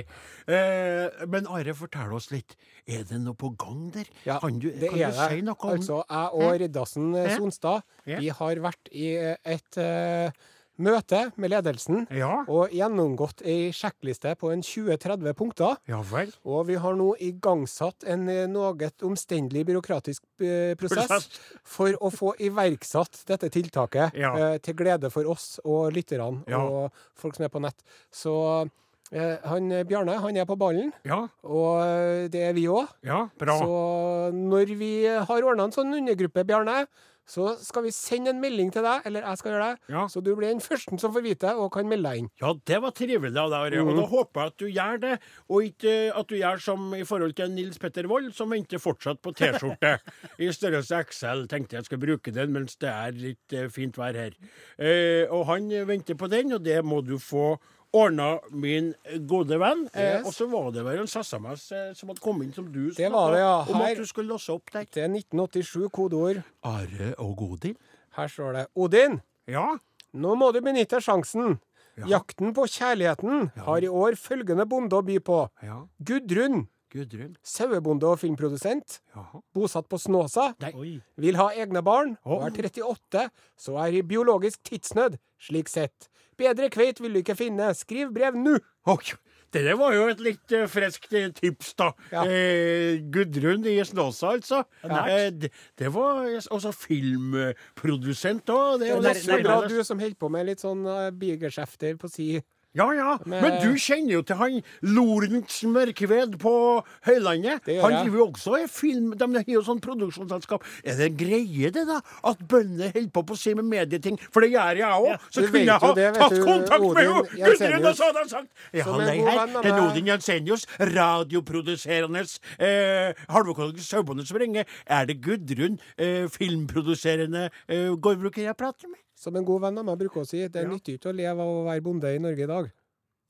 Eh, 0.50 1.26
men 1.30 1.46
Are, 1.54 1.74
fortell 1.78 2.16
oss 2.18 2.32
litt. 2.32 2.56
Er 2.90 3.04
det 3.06 3.20
noe 3.22 3.38
på 3.38 3.52
gang 3.62 3.92
der? 3.94 4.08
Ja, 4.26 4.40
kan 4.42 4.58
du, 4.58 4.72
det 4.72 4.90
kan 4.90 5.04
er 5.04 5.12
du 5.12 5.20
det. 5.20 5.28
si 5.30 5.44
noe 5.46 5.58
om 5.60 5.74
Altså, 5.76 6.00
jeg 6.08 6.40
og 6.40 6.56
Riddarsen 6.64 7.12
eh, 7.20 7.36
Sonstad, 7.36 7.86
vi 8.08 8.32
har 8.40 8.62
vært 8.64 8.90
i 8.96 9.12
eh, 9.20 9.36
et 9.54 9.78
eh, 9.84 10.32
møte 10.78 11.32
med 11.38 11.52
ledelsen 11.52 12.08
Ja. 12.12 12.44
og 12.48 12.70
gjennomgått 12.76 13.42
ei 13.46 13.72
sjekkliste 13.72 14.36
på 14.38 14.52
en 14.52 14.62
20-30 14.62 15.34
punkter. 15.34 15.78
Ja 15.88 16.02
vel. 16.02 16.32
Og 16.46 16.68
vi 16.68 16.76
har 16.76 16.94
nå 16.96 17.16
igangsatt 17.20 18.04
en 18.06 18.28
eh, 18.30 18.46
noe 18.48 18.74
omstendelig 19.08 19.66
byråkratisk 19.66 20.22
eh, 20.42 20.76
prosess 20.76 21.08
Prosess. 21.08 21.40
for 21.64 21.96
å 22.02 22.12
få 22.12 22.34
iverksatt 22.40 23.24
dette 23.28 23.50
tiltaket 23.50 24.14
Ja. 24.16 24.36
eh, 24.36 24.58
til 24.60 24.74
glede 24.76 25.12
for 25.12 25.26
oss 25.32 25.60
og 25.64 25.94
lytterne 25.94 26.44
Ja. 26.48 26.60
og 26.60 26.92
folk 27.16 27.36
som 27.36 27.46
er 27.46 27.50
på 27.50 27.62
nett. 27.62 27.80
Så 28.12 28.70
eh, 29.12 29.38
han 29.46 29.70
Bjarne, 29.88 30.20
han 30.20 30.36
er 30.38 30.46
på 30.46 30.58
ballen, 30.58 30.92
Ja, 31.06 31.28
og 31.44 32.30
det 32.32 32.42
er 32.50 32.54
vi 32.54 32.66
òg. 32.68 32.88
Så 33.06 34.32
når 34.34 34.76
vi 34.78 35.06
har 35.08 35.42
ordna 35.44 35.64
en 35.66 35.72
sånn 35.72 35.94
undergruppe, 35.94 36.44
Bjarne, 36.46 36.88
så 37.26 37.56
skal 37.58 37.84
vi 37.88 37.92
sende 37.92 38.30
en 38.30 38.40
melding 38.42 38.72
til 38.74 38.84
deg, 38.86 39.02
eller 39.10 39.22
jeg 39.26 39.38
skal 39.42 39.52
gjøre 39.52 39.70
det. 39.74 39.80
Ja. 39.96 40.04
Så 40.08 40.22
du 40.24 40.32
blir 40.38 40.52
den 40.52 40.62
første 40.62 41.00
som 41.02 41.14
får 41.16 41.24
vite 41.26 41.54
og 41.58 41.72
kan 41.74 41.88
melde 41.90 42.12
deg 42.12 42.20
inn. 42.24 42.30
Ja, 42.42 42.54
det 42.70 42.80
var 42.84 42.92
trivelig 42.98 43.36
av 43.42 43.50
deg, 43.50 43.60
Are. 43.74 43.82
Og 43.82 43.94
Mm. 43.96 44.00
da 44.02 44.06
håper 44.12 44.42
jeg 44.42 44.48
at 44.52 44.58
du 44.58 44.66
gjør 44.68 45.00
det, 45.02 45.14
og 45.50 45.64
ikke 45.64 45.96
at 46.16 46.28
du 46.28 46.36
gjør 46.36 46.62
som 46.62 46.94
i 46.94 47.04
forhold 47.04 47.34
til 47.36 47.50
Nils 47.52 47.78
Petter 47.82 48.08
Wold, 48.08 48.32
som 48.34 48.50
venter 48.54 48.78
fortsatt 48.78 49.22
på 49.22 49.34
T-skjorte 49.36 49.96
i 50.40 50.52
størrelse 50.52 51.04
XL. 51.10 51.46
Tenkte 51.48 51.76
jeg 51.80 51.86
skulle 51.86 52.06
bruke 52.06 52.32
den 52.32 52.54
mens 52.54 52.76
det 52.78 52.90
er 52.94 53.12
litt 53.12 53.54
eh, 53.54 53.68
fint 53.70 53.98
vær 53.98 54.14
her. 54.14 54.38
Eh, 54.78 55.26
og 55.34 55.46
han 55.50 55.70
venter 55.88 56.16
på 56.16 56.30
den, 56.30 56.54
og 56.54 56.64
det 56.64 56.84
må 56.86 57.02
du 57.06 57.18
få 57.18 57.56
ordna, 57.96 58.28
min 58.52 58.92
gode 59.30 59.58
venn. 59.62 59.86
Eh, 59.96 60.20
og 60.26 60.34
så 60.36 60.48
var 60.52 60.68
det 60.76 60.84
vel 60.86 61.00
en 61.06 61.08
SMS 61.08 61.66
eh, 61.72 61.94
som 61.96 62.12
hadde 62.12 62.24
kommet 62.24 62.50
inn 62.50 62.54
som 62.58 62.68
du 62.72 62.90
Det 62.96 63.10
var 63.14 63.32
det, 63.36 63.40
ja. 63.40 63.54
om 63.64 63.80
Her- 63.82 63.92
at 63.96 63.98
du 64.04 64.06
skulle 64.10 64.34
låse 64.36 64.52
opp 64.54 64.70
der. 64.76 64.86
Det 64.92 65.04
er 65.06 65.10
1987, 65.14 65.90
kodeord. 65.96 66.44
Are 66.64 67.14
og 67.24 67.36
Godin? 67.40 67.78
Her 68.18 68.28
står 68.32 68.54
det 68.60 68.66
Odin, 68.76 69.22
Ja. 69.48 69.78
nå 70.14 70.36
må 70.40 70.52
du 70.54 70.62
benytte 70.62 71.00
sjansen. 71.04 71.60
Ja. 71.98 72.06
Jakten 72.20 72.54
på 72.54 72.66
kjærligheten 72.68 73.52
har 73.64 73.78
i 73.84 73.88
år 73.88 74.18
følgende 74.20 74.66
bonde 74.68 74.98
å 74.98 75.04
by 75.08 75.20
på. 75.24 75.38
Ja. 75.64 75.78
Gudrun, 76.04 76.68
Gudrun. 76.92 77.38
sauebonde 77.44 78.04
og 78.08 78.20
filmprodusent, 78.20 79.00
Jaha. 79.16 79.40
bosatt 79.56 79.88
på 79.88 79.98
Snåsa, 80.00 80.54
Nei. 80.60 81.02
Vil 81.18 81.36
ha 81.40 81.50
egne 81.56 81.82
barn 81.84 82.18
og 82.26 82.44
er 82.44 82.52
38, 82.52 83.30
så 83.58 83.78
er 83.86 83.96
i 83.96 84.02
biologisk 84.02 84.60
tidsnød, 84.68 85.16
slik 85.40 85.70
sett. 85.72 86.10
Bedre 86.38 86.70
kveit 86.74 87.00
vil 87.02 87.16
du 87.16 87.22
ikke 87.22 87.38
finne. 87.40 87.72
Skriv 87.78 88.12
brev 88.16 88.36
nå! 88.40 88.58
Okay. 88.86 89.18
det 89.56 89.78
var 89.80 89.94
jo 89.96 90.08
et 90.12 90.20
litt 90.20 90.52
uh, 90.52 90.66
friskt 90.68 91.14
eh, 91.16 91.30
tips, 91.34 91.72
da. 91.80 91.88
Ja. 92.12 92.26
Eh, 92.28 93.00
Gudrun 93.14 93.64
i 93.72 93.78
Snåsa, 93.88 94.34
altså. 94.36 94.64
Ja. 94.84 95.06
Eh, 95.08 95.30
det, 95.32 95.54
det 95.80 95.94
var 95.96 96.26
eh, 96.28 96.50
også 96.52 96.74
filmprodusent 96.76 98.52
òg. 98.52 98.82
Det 98.82 98.90
er 98.90 98.94
jo 98.98 99.00
Det 99.06 99.16
er 99.16 99.46
bra 99.48 99.62
du 99.70 99.80
som 99.88 100.02
holder 100.04 100.20
på 100.20 100.30
med 100.34 100.50
litt 100.52 100.66
sånn 100.66 100.84
uh, 100.84 101.08
bigeskjefter 101.16 101.96
på 102.02 102.12
si. 102.12 102.30
Ja, 102.76 102.90
ja. 102.92 103.18
Men- 103.26 103.42
Men 103.42 103.62
du 103.62 103.74
kjenner 103.80 104.12
jo 104.18 104.22
til 104.22 104.36
han 104.36 104.62
Lorentz 104.84 105.62
Mørkved 105.64 106.38
på 106.42 106.84
Høylandet. 107.08 107.62
Han 107.82 107.92
driver 108.04 108.18
jo 108.18 108.26
også 108.32 108.58
i 108.64 108.68
film. 108.68 109.14
De 109.18 109.26
har 109.36 109.44
jo 109.48 109.62
sånn 109.64 109.80
produksjonsselskap. 109.80 110.64
Er 110.84 110.98
det 111.00 111.16
greie, 111.18 111.72
det, 111.72 111.86
da? 111.88 112.02
At 112.24 112.38
bønder 112.48 112.92
holder 112.92 113.12
på 113.16 113.24
på 113.26 113.34
å 113.34 113.38
si 113.40 113.54
med 113.54 113.66
medieting? 113.66 114.20
For 114.32 114.42
det 114.42 114.52
gjør 114.52 114.76
jeg 114.76 114.92
òg. 114.92 115.08
Ja, 115.08 115.18
så 115.32 115.46
kunne 115.48 115.66
jeg 115.66 115.80
ha 115.86 115.94
det, 115.96 116.10
tatt 116.20 116.36
du, 116.36 116.44
kontakt 116.44 116.82
med 116.82 117.06
henne! 117.06 117.46
Gudrun, 117.46 117.86
og 117.86 117.96
så 117.96 118.04
hadde 118.10 118.20
jeg 118.26 118.30
sagt 118.30 118.50
Ja, 118.74 118.98
nei, 118.98 119.18
her. 119.24 119.48
Er. 119.64 119.80
Odin 119.86 120.06
Jensenius, 120.12 120.66
radioproduserende 120.80 122.26
eh, 122.60 123.14
halvøkologisk 123.30 123.88
sauebonde 123.88 124.28
som 124.28 124.38
ringer. 124.42 124.66
Er 124.86 125.06
det 125.06 125.22
Gudrun, 125.22 125.80
eh, 125.98 126.28
filmproduserende 126.28 127.50
eh, 127.70 127.96
gårdbruker 127.96 128.44
jeg 128.44 128.58
prater 128.58 128.88
med? 128.92 129.00
Som 129.16 129.36
en 129.40 129.46
god 129.48 129.62
venn 129.64 129.78
av 129.80 129.86
meg 129.88 129.98
bruker 130.00 130.22
å 130.22 130.28
si, 130.28 130.42
det 130.48 130.64
Ja. 130.64 130.68
nytter 130.70 130.98
ikke 130.98 131.10
å 131.10 131.16
leve 131.16 131.40
av 131.42 131.48
å 131.48 131.66
være 131.66 131.82
bonde 131.82 132.16
i 132.16 132.20
Norge 132.20 132.44
i 132.44 132.48
dag. 132.52 132.72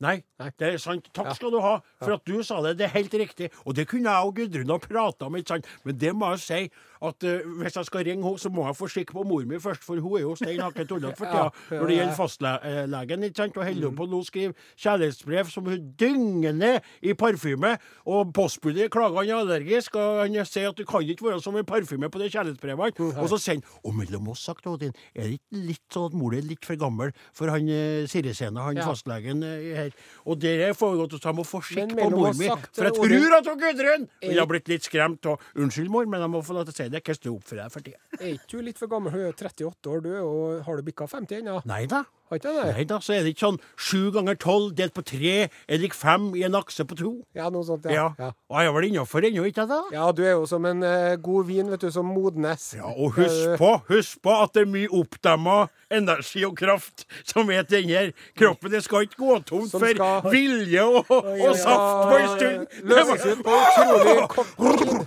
Nei, 0.03 0.17
det 0.59 0.67
er 0.73 0.77
sant. 0.81 1.05
Takk 1.15 1.29
skal 1.37 1.53
du 1.53 1.61
ha 1.63 1.77
for 2.01 2.17
at 2.17 2.25
du 2.27 2.41
sa 2.43 2.57
det. 2.65 2.73
Det 2.81 2.83
er 2.89 2.93
helt 2.97 3.13
riktig. 3.15 3.47
Og 3.63 3.75
det 3.77 3.85
kunne 3.87 4.11
jeg 4.11 4.27
og 4.27 4.33
Gudrun 4.35 4.73
ha 4.73 4.77
prata 4.83 5.29
om, 5.29 5.37
ikke 5.39 5.53
sant. 5.53 5.69
Men 5.87 5.95
det 6.01 6.11
må 6.19 6.33
jeg 6.33 6.41
si 6.43 6.57
at 7.05 7.23
uh, 7.23 7.45
hvis 7.61 7.77
jeg 7.77 7.87
skal 7.87 8.03
ringe 8.03 8.25
henne, 8.25 8.39
så 8.41 8.49
må 8.51 8.65
jeg 8.67 8.75
få 8.75 8.89
skikk 8.91 9.13
på 9.15 9.23
mor 9.27 9.45
mi 9.47 9.59
først, 9.61 9.83
for 9.87 9.99
hun 10.03 10.17
er 10.17 10.25
jo 10.25 10.33
stein 10.35 10.59
hakke 10.59 10.83
tullete 10.89 11.15
for 11.19 11.29
tida 11.31 11.79
når 11.79 11.87
det 11.91 11.95
gjelder 11.99 12.17
fastlegen, 12.17 13.23
ikke 13.29 13.39
sant. 13.43 13.59
Og 13.61 13.67
holder 13.69 13.93
på 14.01 14.07
nå 14.11 14.19
å 14.19 14.27
skrive 14.27 14.55
kjærlighetsbrev 14.83 15.51
som 15.53 15.69
hun 15.71 15.87
dynger 15.99 16.55
ned 16.59 16.91
i 17.05 17.15
parfyme. 17.15 17.75
Og 18.11 18.33
postbudet 18.35 18.89
klager 18.93 19.21
han 19.21 19.31
er 19.31 19.39
allergisk, 19.45 19.95
og 20.01 20.23
han 20.25 20.35
sier 20.49 20.73
at 20.73 20.79
det 20.81 20.87
kan 20.89 21.05
ikke 21.07 21.29
være 21.29 21.39
som 21.45 21.55
en 21.55 21.67
parfyme 21.67 22.11
på 22.11 22.19
de 22.23 22.29
kjærlighetsbrevene. 22.35 22.91
Og 23.15 23.31
så 23.31 23.39
sier 23.39 23.61
han 23.61 23.65
Og 23.85 23.95
mellom 23.95 24.27
oss, 24.33 24.43
sagt 24.49 24.67
Odin, 24.67 24.91
er 25.15 25.29
det 25.29 25.39
ikke 25.39 25.63
litt 25.71 25.83
sånn 25.93 26.09
at 26.11 26.19
mor 26.19 26.35
er 26.35 26.43
litt 26.43 26.65
for 26.67 26.75
gammel 26.79 27.15
for 27.35 27.51
han 27.53 27.69
eh, 27.71 28.03
Sirisena, 28.11 28.65
han 28.67 28.75
Ja. 28.81 28.85
fastlegen 28.89 29.43
eh, 29.45 29.84
her. 29.85 29.95
Og 30.25 30.39
det 30.41 30.53
har 30.61 30.75
foregått, 30.77 31.15
så 31.17 31.31
jeg 31.31 31.39
må 31.39 31.45
få 31.47 31.61
skikk 31.65 31.95
på 31.95 32.09
mor 32.13 32.33
mi. 32.37 32.49
For 32.75 32.89
jeg 32.89 32.97
tror 32.97 33.37
at 33.39 33.49
Gudrun 33.63 34.07
ville 34.21 34.41
ha 34.41 34.49
blitt 34.49 34.71
litt 34.71 34.89
skremt. 34.89 35.29
Og 35.31 35.41
unnskyld, 35.55 35.89
mor, 35.93 36.09
men 36.09 36.25
jeg 36.25 36.33
må 36.35 36.43
få 36.45 36.57
lov 36.57 36.67
til 36.69 36.75
å 36.75 36.79
si 36.81 36.89
det. 36.91 37.01
Hvordan 37.05 37.21
står 37.21 37.37
oppfører 37.37 37.63
deg 37.63 37.75
for 37.77 37.87
tida? 37.87 38.03
Er 38.19 38.27
ikke 38.35 38.51
du 38.57 38.67
litt 38.69 38.81
for 38.81 38.91
gammel? 38.91 39.15
Hun 39.15 39.25
er 39.29 39.33
38 39.33 39.91
år, 39.93 40.05
du, 40.05 40.11
og 40.21 40.67
har 40.67 40.79
du 40.81 40.87
bikka 40.89 41.09
50 41.11 41.41
ennå? 41.43 41.59
Nei 41.69 41.85
da. 41.91 42.03
Har 42.29 42.39
ikke 42.39 42.51
det? 42.55 42.63
Nei 42.73 42.83
da, 42.89 42.97
så 43.05 43.13
er 43.13 43.21
det 43.21 43.35
ikke 43.35 43.43
sånn 43.45 43.59
sju 43.77 44.07
ganger 44.15 44.33
tolv 44.41 44.71
delt 44.77 44.95
på 44.97 45.03
tre 45.05 45.33
er 45.45 45.77
lik 45.77 45.93
fem 45.93 46.31
i 46.33 46.41
en 46.47 46.55
akse 46.57 46.81
på 46.89 46.97
to. 46.97 47.11
Ja, 47.37 47.51
noe 47.53 47.61
sånt, 47.67 47.85
Ja. 47.85 47.93
ja. 47.93 48.05
ja. 48.17 48.29
Og 48.49 48.57
jeg 48.63 48.67
er 48.71 48.73
vel 48.79 48.87
innafor 48.89 49.27
ennå, 49.29 49.43
ikke 49.45 49.61
jeg 49.61 49.69
da? 49.69 49.81
Ja, 49.93 50.07
du 50.11 50.23
er 50.25 50.31
jo 50.33 50.45
som 50.49 50.65
en 50.65 50.81
uh, 50.81 51.13
god 51.21 51.45
vin, 51.45 51.69
vet 51.69 51.85
du, 51.85 51.91
som 51.93 52.09
modnes. 52.09 52.71
Ja, 52.79 52.89
og 52.89 53.13
husk 53.19 53.57
på, 53.61 53.69
husk 53.91 54.21
på 54.25 54.33
at 54.41 54.55
det 54.57 54.65
er 54.65 54.71
mye 54.73 54.89
oppdemma 54.89 55.59
energi 55.93 56.41
og 56.47 56.55
kraft 56.57 57.05
som 57.29 57.49
er 57.53 57.61
til 57.69 57.85
denne 57.85 58.07
kroppen. 58.35 58.71
Det 58.73 58.81
skal 58.83 59.05
ikke 59.05 59.21
gå 59.21 59.37
tomt 59.45 59.69
Som 59.69 59.85
for 59.85 59.93
skal- 59.93 60.31
vilje 60.33 60.81
og, 60.81 61.05
og 61.13 61.55
saft 61.61 62.09
på 62.09 62.17
en 62.17 62.29
stund. 62.33 62.65
Løses 62.89 63.25
ut 63.35 63.45
på 63.45 63.53
utrolig 63.61 64.17
kort 64.33 64.51
tid. 64.81 65.05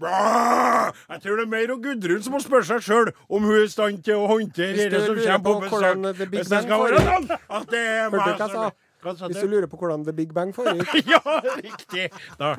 Jeg 0.00 1.20
tror 1.24 1.36
det 1.40 1.44
er 1.44 1.50
mer 1.50 1.72
og 1.74 1.82
Gudrun 1.82 2.22
som 2.22 2.32
må 2.36 2.40
spørre 2.44 2.66
seg 2.68 2.80
sjøl 2.86 3.08
om 3.28 3.42
hun 3.48 3.54
er 3.58 3.64
i 3.66 3.70
stand 3.72 4.02
til 4.06 4.14
å 4.20 4.28
håndtere 4.30 4.88
det 4.92 5.00
som 5.04 5.16
kommer 5.18 5.42
på 5.42 5.54
besøk. 5.64 5.96
Hvis 6.34 6.48
det 6.52 6.60
skal 6.66 6.84
være 6.84 7.00
sånn 7.08 7.26
at 7.34 7.66
det 7.72 7.82
er 7.82 8.10
meg 8.14 8.38
som 8.44 9.28
Hvis 9.30 9.42
du? 9.42 9.48
lurer 9.50 9.66
på 9.70 9.76
hvordan 9.80 10.04
The 10.06 10.12
Big 10.14 10.30
Bang 10.34 10.50
foregikk. 10.54 11.06
Ja, 11.14 11.22
riktig. 11.62 12.08
Da. 12.38 12.54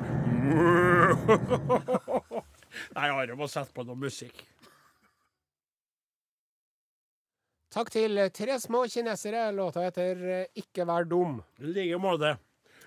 Nei, 2.96 3.08
Are 3.10 3.36
må 3.36 3.48
sette 3.50 3.72
på 3.76 3.84
noe 3.88 3.98
musikk. 3.98 4.44
Takk 7.70 7.90
til 7.94 8.18
Tre 8.34 8.56
små 8.60 8.84
kinesere. 8.90 9.44
Låta 9.54 9.84
heter 9.84 10.22
eh, 10.42 10.46
Ikke 10.58 10.86
vær 10.88 11.04
dum. 11.06 11.36
I 11.62 11.70
like 11.70 11.98
måte. 12.02 12.32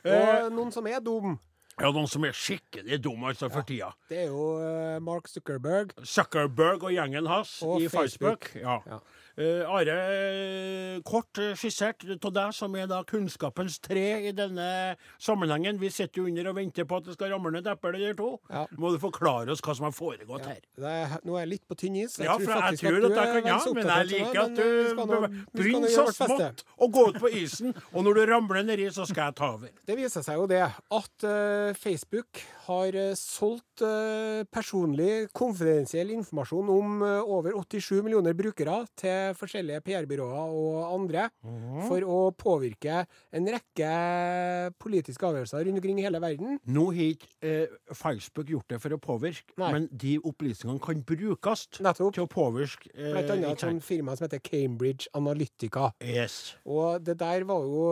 Eh, 0.03 0.43
Og 0.43 0.51
noen 0.51 0.71
som 0.75 0.87
er 0.91 0.99
dum, 1.03 1.37
ja, 1.81 1.89
noen 1.89 2.07
som 2.07 2.23
er 2.27 2.35
skikkelig 2.37 2.99
dumme 3.03 3.31
altså 3.33 3.49
for 3.49 3.65
tida. 3.67 3.91
det 4.09 4.25
er 4.25 4.31
jo 4.31 4.47
eh, 4.61 4.99
Mark 5.01 5.27
Zuckerberg. 5.31 5.93
Zuckerberg 6.05 6.83
og 6.83 6.93
gjengen 6.93 7.27
hans 7.27 7.61
Og 7.65 7.81
i 7.81 7.87
Facebook. 7.89 8.49
Facebook. 8.53 8.85
Ja. 8.87 8.99
Ja. 9.35 9.43
Eh, 9.43 9.69
Are, 9.69 9.89
eh, 9.89 11.01
kort 11.01 11.37
eh, 11.41 11.55
skissert 11.57 12.03
av 12.13 12.33
deg 12.33 12.53
som 12.53 12.75
er 12.75 12.87
da 12.87 12.99
kunnskapens 13.03 13.79
tre 13.81 14.29
i 14.29 14.31
denne 14.35 14.95
sammenhengen. 15.17 15.79
Vi 15.81 15.89
sitter 15.89 16.21
jo 16.21 16.27
under 16.29 16.51
og 16.51 16.57
venter 16.59 16.85
på 16.85 16.99
at 16.99 17.07
det 17.07 17.15
skal 17.17 17.33
ramle 17.33 17.51
ned 17.55 17.65
et 17.65 17.71
eple 17.73 17.95
eller 17.97 18.13
to. 18.17 18.29
Ja. 18.51 18.65
Må 18.77 18.93
du 18.93 18.99
forklare 19.01 19.49
oss 19.53 19.63
hva 19.65 19.75
som 19.75 19.87
har 19.87 19.95
foregått 19.95 20.45
her? 20.45 20.61
Det 20.77 20.93
er, 20.99 21.17
nå 21.25 21.37
er 21.37 21.47
jeg 21.47 21.51
litt 21.55 21.65
på 21.67 21.77
tynn 21.79 21.97
is. 22.03 22.19
Ja, 22.21 22.37
for 22.37 22.53
jeg 22.53 22.81
tror 22.83 22.99
at 22.99 23.17
jeg 23.17 23.23
er 23.23 23.41
kan 23.41 23.49
ja, 23.49 23.59
men 23.73 23.91
jeg 23.93 24.09
liker 24.11 24.41
at 24.43 24.55
du 24.59 25.41
begynner 25.57 25.93
så 25.93 26.05
smått 26.13 26.63
å 26.77 26.89
gå 26.93 27.07
ut 27.09 27.21
på 27.23 27.33
isen, 27.41 27.73
og 27.93 28.05
når 28.05 28.19
du 28.19 28.25
ramler 28.33 28.65
nedi, 28.67 28.89
så 28.93 29.07
skal 29.09 29.31
jeg 29.31 29.39
ta 29.39 29.53
over. 29.57 29.73
Det 29.87 29.97
viser 29.97 30.25
seg 30.25 30.37
jo 30.37 30.45
det 30.51 30.61
at 30.69 31.25
uh, 31.25 31.73
Facebook 31.79 32.43
har 32.63 32.95
eh, 32.95 33.13
solgt 33.19 33.81
eh, 33.83 34.43
personlig 34.53 35.27
konfidensiell 35.35 36.11
informasjon 36.15 36.69
om 36.71 37.01
eh, 37.03 37.19
over 37.35 37.57
87 37.59 38.01
millioner 38.05 38.35
brukere 38.37 38.77
til 38.99 39.33
forskjellige 39.39 39.81
PR-byråer 39.83 40.53
og 40.53 40.77
andre 40.99 41.29
Mhm. 41.43 41.87
for 41.89 42.01
å 42.07 42.19
påvirke 42.37 43.01
en 43.35 43.47
rekke 43.51 43.89
politiske 44.79 45.25
avgjørelser 45.27 45.65
rundt 45.67 45.79
omkring 45.81 45.99
i 45.99 46.05
hele 46.05 46.21
verden. 46.23 46.57
Nå 46.71 46.85
har 46.95 47.09
ikke 47.13 47.29
eh, 47.43 47.73
Facebook 47.95 48.47
gjort 48.53 48.69
det 48.73 48.79
for 48.83 48.95
å 48.95 48.99
påvirke, 49.01 49.55
Nei. 49.59 49.71
men 49.75 49.87
de 49.91 50.15
opplysningene 50.23 50.81
kan 50.83 51.01
brukes 51.07 51.65
Nettopp. 51.83 52.13
til 52.15 52.25
å 52.25 52.29
påvirke 52.31 52.91
eh, 52.93 53.11
Blant 53.13 53.33
annet 53.35 53.51
et 53.57 53.65
sånt 53.67 53.83
firma 53.85 54.15
som 54.17 54.27
heter 54.27 54.41
Cambridge 54.45 55.09
Analytica. 55.17 55.91
Yes. 56.03 56.55
Og 56.65 57.03
det 57.03 57.17
der 57.19 57.43
var 57.49 57.63
jo 57.67 57.83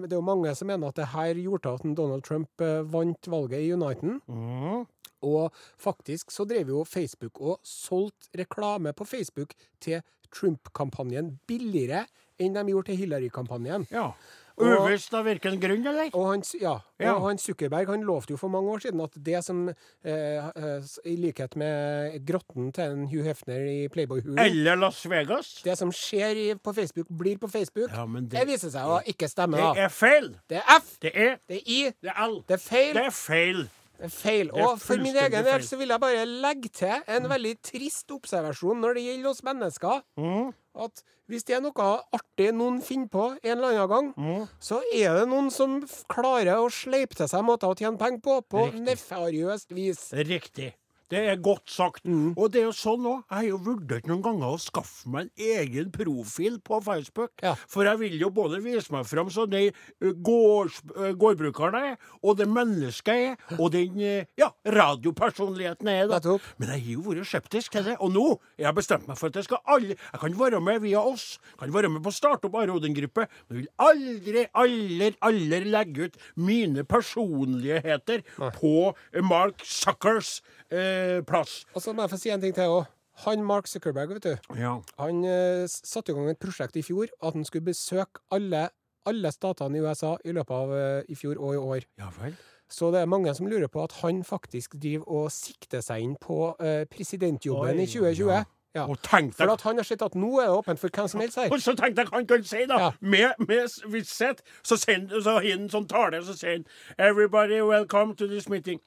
Det 0.00 0.12
er 0.12 0.18
jo 0.18 0.24
mange 0.24 0.52
som 0.56 0.68
mener 0.70 0.88
at 0.90 0.98
det 1.00 1.08
her 1.14 1.34
gjorde 1.40 1.74
at 1.74 1.84
Donald 1.96 2.22
Trump 2.26 2.48
vant 2.90 3.28
valget 3.30 3.60
i 3.64 3.69
Uniten. 3.76 4.20
Mm. 4.26 4.86
Og 5.26 5.52
faktisk 5.80 6.32
så 6.32 6.46
drev 6.48 6.72
jo 6.72 6.84
Facebook 6.88 7.40
og 7.40 7.60
solgte 7.66 8.40
reklame 8.40 8.94
på 8.96 9.04
Facebook 9.04 9.52
til 9.82 10.00
Trump-kampanjen 10.32 11.34
billigere 11.48 12.06
enn 12.40 12.56
de 12.56 12.64
gjorde 12.70 12.92
til 12.92 13.00
Hillary-kampanjen. 13.02 13.86
Ja. 13.92 14.10
Uvisst 14.60 15.14
av 15.16 15.24
hvilken 15.24 15.58
grunn, 15.62 15.86
eller? 15.86 16.10
Og 16.14 16.26
han, 16.30 16.42
ja, 16.60 16.76
Ja. 17.00 17.14
og 17.14 17.28
han 17.28 17.38
Zuckerberg 17.40 17.86
han 17.88 18.02
lovte 18.04 18.34
jo 18.34 18.36
for 18.36 18.48
mange 18.52 18.68
år 18.74 18.82
siden 18.84 19.00
at 19.04 19.16
det 19.24 19.42
som, 19.44 19.68
eh, 19.68 20.50
eh, 20.54 20.82
i 21.04 21.16
likhet 21.16 21.56
med 21.56 22.20
grotten 22.26 22.72
til 22.76 22.84
en 22.92 23.08
Hugh 23.08 23.24
Hefner 23.24 23.64
i 23.66 23.88
Playboy-hulen 23.88 24.38
Eller 24.38 24.76
Las 24.76 25.02
Vegas? 25.08 25.62
Det 25.64 25.78
som 25.78 25.90
skjer 25.90 26.36
i, 26.36 26.54
på 26.54 26.74
Facebook, 26.74 27.06
blir 27.08 27.38
på 27.38 27.48
Facebook. 27.48 27.90
Ja, 27.90 28.04
det, 28.06 28.30
det, 28.30 28.46
viser 28.46 28.70
seg 28.70 28.84
å 28.84 29.00
ikke 29.06 29.28
stemme. 29.28 29.56
det 29.56 29.84
er 29.86 29.88
feil! 29.88 30.32
Det 30.48 30.60
er 30.60 30.76
F, 30.78 30.96
Det 31.00 31.12
er 31.14 31.36
det 31.48 31.56
er 31.56 31.66
I, 31.66 31.82
Det 32.02 32.10
er 32.14 32.24
L. 32.28 32.42
det 32.48 32.54
er 32.54 32.64
feil. 32.68 32.94
Det 32.94 33.06
er 33.06 33.10
feil. 33.10 33.68
Feil. 34.08 34.50
Og 34.54 34.80
for 34.80 35.00
min 35.02 35.16
egen 35.16 35.44
del 35.46 35.64
så 35.66 35.76
vil 35.80 35.92
jeg 35.92 36.02
bare 36.02 36.26
legge 36.26 36.72
til 36.80 37.04
en 37.10 37.28
veldig 37.30 37.54
trist 37.66 38.10
observasjon 38.14 38.80
når 38.80 38.96
det 38.96 39.06
gjelder 39.08 39.30
oss 39.32 39.42
mennesker. 39.46 40.04
Mm. 40.20 40.52
At 40.80 41.04
hvis 41.30 41.46
det 41.46 41.54
er 41.58 41.62
noe 41.62 41.88
artig 42.16 42.48
noen 42.56 42.80
finner 42.82 43.10
på 43.12 43.26
en 43.36 43.52
eller 43.52 43.76
annen 43.76 43.90
gang, 43.92 44.10
mm. 44.16 44.46
så 44.62 44.80
er 44.90 45.20
det 45.20 45.28
noen 45.30 45.50
som 45.54 45.78
klarer 46.10 46.58
å 46.58 46.70
sleipe 46.74 47.18
til 47.18 47.30
seg 47.30 47.44
måter 47.46 47.70
å 47.70 47.78
tjene 47.78 48.00
penger 48.00 48.22
på, 48.24 48.40
på 48.50 48.66
nefariøst 48.80 49.70
vis. 49.76 50.08
Riktig. 50.26 50.72
Det 51.10 51.20
er 51.32 51.40
godt 51.42 51.70
sagt. 51.70 52.04
Mm. 52.06 52.32
Og 52.36 52.52
det 52.52 52.62
er 52.62 52.68
jo 52.68 52.74
sånn 52.76 53.06
òg. 53.10 53.22
Jeg 53.26 53.36
har 53.36 53.46
jo 53.48 53.60
vurdert 53.66 54.06
noen 54.10 54.22
ganger 54.24 54.54
å 54.54 54.60
skaffe 54.62 55.10
meg 55.10 55.28
en 55.28 55.44
egen 55.60 55.90
profil 55.94 56.60
på 56.62 56.78
Facebook. 56.86 57.32
Ja. 57.42 57.56
For 57.70 57.88
jeg 57.88 57.98
vil 58.04 58.16
jo 58.20 58.30
både 58.34 58.60
vise 58.62 58.92
meg 58.94 59.08
fram 59.10 59.30
som 59.32 59.50
den 59.50 59.72
gårdbrukeren 60.00 61.76
jeg 61.80 61.94
er, 61.94 61.98
og 62.22 62.38
det 62.38 62.46
mennesket 62.50 63.10
jeg 63.10 63.32
er, 63.32 63.56
og 63.58 63.72
den 63.74 63.98
ja, 64.38 64.50
radiopersonligheten 64.66 65.90
jeg 65.90 66.04
er. 66.04 66.10
da. 66.12 66.36
Men 66.60 66.72
jeg 66.74 66.84
har 66.84 66.92
jo 66.94 67.04
vært 67.08 67.30
skeptisk 67.30 67.74
til 67.76 67.88
det. 67.90 67.96
Og 68.00 68.12
nå 68.14 68.26
har 68.36 68.68
jeg 68.68 68.78
bestemt 68.78 69.08
meg 69.10 69.18
for 69.20 69.30
at 69.30 69.40
jeg 69.40 69.48
skal 69.48 69.62
alle 69.70 69.96
Jeg 69.98 70.20
kan 70.22 70.38
være 70.38 70.60
med 70.62 70.80
via 70.84 71.02
oss. 71.02 71.38
Jeg 71.50 71.58
Kan 71.64 71.74
være 71.74 71.90
med 71.92 72.02
på 72.04 72.12
å 72.12 72.16
starte 72.16 72.48
opp 72.48 72.56
Are 72.60 72.74
Odin-gruppe, 72.74 73.26
men 73.48 73.60
vil 73.60 73.68
aldri, 73.80 74.46
aldri, 74.54 75.10
aldri 75.26 75.60
legge 75.70 76.08
ut 76.08 76.18
mine 76.36 76.84
personligheter 76.88 78.22
på 78.56 78.74
Mark 79.26 79.64
Suckers 79.66 80.40
ø, 80.70 80.80
plass. 81.26 81.60
Og 81.74 81.82
så 81.84 81.92
må 81.94 82.06
jeg 82.06 82.12
få 82.14 82.18
si 82.20 82.32
en 82.34 82.42
ting 82.42 82.54
til 82.56 82.74
òg. 82.80 82.84
Han 83.26 83.42
Mark 83.44 83.66
Zuckerberg, 83.68 84.14
vet 84.14 84.24
du. 84.24 84.54
Ja. 84.56 84.76
Han 84.98 85.24
uh, 85.26 85.66
satte 85.68 86.12
i 86.12 86.16
gang 86.16 86.30
et 86.30 86.40
prosjekt 86.40 86.78
i 86.80 86.84
fjor 86.86 87.10
at 87.20 87.34
han 87.36 87.44
skulle 87.44 87.66
besøke 87.68 88.22
alle, 88.32 88.68
alle 89.08 89.32
statene 89.34 89.76
i 89.76 89.82
USA 89.84 90.14
i 90.24 90.32
løpet 90.32 90.54
av 90.56 90.72
uh, 90.72 91.02
i 91.10 91.18
fjor 91.18 91.36
og 91.36 91.52
i 91.54 91.60
år. 91.60 91.90
ja 92.00 92.08
vel. 92.20 92.38
Så 92.70 92.92
det 92.94 93.00
er 93.00 93.10
mange 93.10 93.32
som 93.34 93.48
lurer 93.50 93.66
på 93.66 93.82
at 93.82 93.92
han 93.98 94.22
faktisk 94.24 94.76
driver 94.78 95.08
og 95.10 95.32
sikter 95.34 95.82
seg 95.82 96.04
inn 96.06 96.16
på 96.22 96.52
uh, 96.54 96.84
presidentjobben 96.90 97.76
Oi, 97.76 97.82
i 97.82 97.90
2020. 97.90 98.30
ja. 98.30 98.44
Ja. 98.70 98.84
For 98.86 99.50
at 99.50 99.62
han 99.66 99.80
har 99.80 99.82
sett 99.82 100.02
at 100.06 100.14
nå 100.14 100.28
er 100.38 100.46
det 100.46 100.54
åpent 100.54 100.78
for 100.78 100.94
hvem 100.94 101.08
som 101.10 101.20
helst 101.20 101.40
her. 101.40 101.50
Og 101.54 101.58
så 101.58 101.74
tenkte 101.74 102.04
jeg 102.04 102.12
han 102.12 102.26
kan 102.30 102.44
si, 102.46 102.60
da, 102.70 102.76
Ja. 102.78 102.90
med, 103.00 103.32
med 103.48 103.66
visshet, 103.90 104.42
så 104.62 104.78
har 104.86 105.40
han 105.42 105.64
en 105.64 105.68
sånn 105.72 105.88
tale, 105.90 106.22
så 106.22 106.36
sier 106.38 106.60
han 106.60 106.66
Everybody 106.96 107.58
welcome 107.66 108.14
to 108.14 108.28
this 108.30 108.48
meeting. 108.48 108.78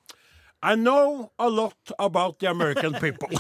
I 0.64 0.76
know 0.76 1.30
a 1.38 1.50
lot 1.50 1.92
about 2.00 2.40
the 2.40 2.48
American 2.48 2.94
people. 2.94 3.28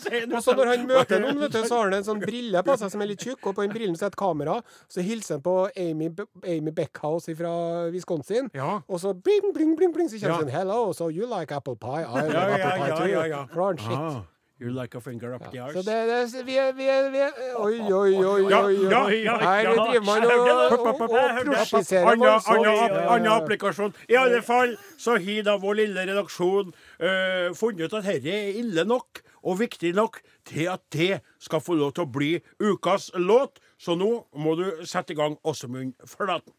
Og 0.36 0.42
så 0.44 0.54
når 0.56 0.66
han 0.70 0.86
møter 0.88 1.20
noen, 1.22 1.38
vet 1.40 1.54
du, 1.54 1.60
så 1.64 1.78
har 1.78 1.88
han 1.88 1.98
en 2.00 2.06
sånn 2.06 2.20
brille 2.22 2.62
på 2.66 2.76
seg 2.80 2.92
som 2.92 3.04
er 3.04 3.10
litt 3.12 3.24
tjukk, 3.24 3.50
og 3.50 3.56
på 3.56 3.64
den 3.64 3.72
brillen 3.74 3.96
så 3.98 4.08
er 4.08 4.12
et 4.12 4.18
kamera. 4.20 4.58
Så 4.90 5.04
hilser 5.04 5.38
han 5.38 5.44
på 5.44 5.54
Amy, 5.80 6.10
Amy 6.44 6.74
Beckhouse 6.76 7.34
fra 7.38 7.52
Wisconsin. 7.94 8.50
Ja. 8.56 8.80
Og 8.88 9.00
så 9.02 9.14
bling, 9.16 9.52
bling, 9.56 9.76
bling, 9.78 9.94
bling, 9.96 10.10
så 10.10 10.20
Ja. 10.20 10.36
kommer 10.36 10.50
han 10.50 10.60
Hello, 10.60 10.92
so 10.92 11.08
you 11.08 11.26
like 11.26 11.54
apple 11.54 11.76
pie? 11.76 12.04
I 12.04 12.26
like 12.26 12.34
Ja, 12.34 12.48
ja, 12.48 12.54
apple 12.54 12.76
pie 12.76 12.88
ja, 12.88 12.96
too. 12.96 13.06
ja, 13.06 13.24
ja. 13.24 13.46
ja. 13.54 13.70
it. 13.72 13.80
Ah, 13.88 14.22
you 14.60 14.70
like 14.70 14.94
a 14.94 15.00
finger 15.00 15.34
up 15.34 15.50
the 15.50 15.58
arse. 15.58 15.74
Så 15.74 15.82
det, 15.82 15.96
det 16.08 16.46
vi, 16.46 16.56
er, 16.56 16.72
vi, 16.72 16.86
er, 16.88 17.10
vi 17.10 17.18
er 17.18 17.30
Oi, 17.56 17.80
oi, 17.80 18.14
oi, 18.14 18.24
oi. 18.24 18.52
Oi. 18.52 18.90
ja, 18.90 19.00
ja, 19.08 19.36
Her 19.38 19.60
ja. 19.60 19.74
driver 19.74 20.04
man 20.04 20.24
og, 20.24 20.32
og, 20.32 20.88
og, 20.88 21.00
og 21.00 21.08
prosjiserer 21.46 22.10
Anna. 22.12 22.34
Anna, 22.36 22.70
Ja, 22.70 22.86
ja, 22.86 23.14
Anna 23.14 23.36
applikasjon. 23.40 23.94
I 24.08 24.18
alle 24.20 24.42
fall 24.42 24.76
så 24.98 25.16
har 25.16 25.42
da 25.48 25.56
vår 25.62 25.80
lille 25.80 26.06
redaksjon 26.12 26.70
uh, 26.72 27.50
funnet 27.56 27.88
ut 27.88 27.98
at 28.02 28.04
dette 28.12 28.36
er 28.36 28.60
ille 28.60 28.84
nok. 28.84 29.24
og 29.42 29.58
viktig 29.58 29.94
nok 29.96 30.20
til 30.44 30.68
at 30.68 30.82
det 30.92 31.20
skal 31.40 31.60
få 31.64 31.74
lov 31.80 31.94
til 31.96 32.04
å 32.04 32.12
bli 32.12 32.32
ukas 32.60 33.10
låt. 33.16 33.60
Så 33.80 33.96
nå 33.96 34.10
må 34.36 34.54
du 34.60 34.84
sette 34.84 35.14
i 35.14 35.16
gang 35.16 35.38
Åsemund 35.44 35.96
Flaten. 36.04 36.52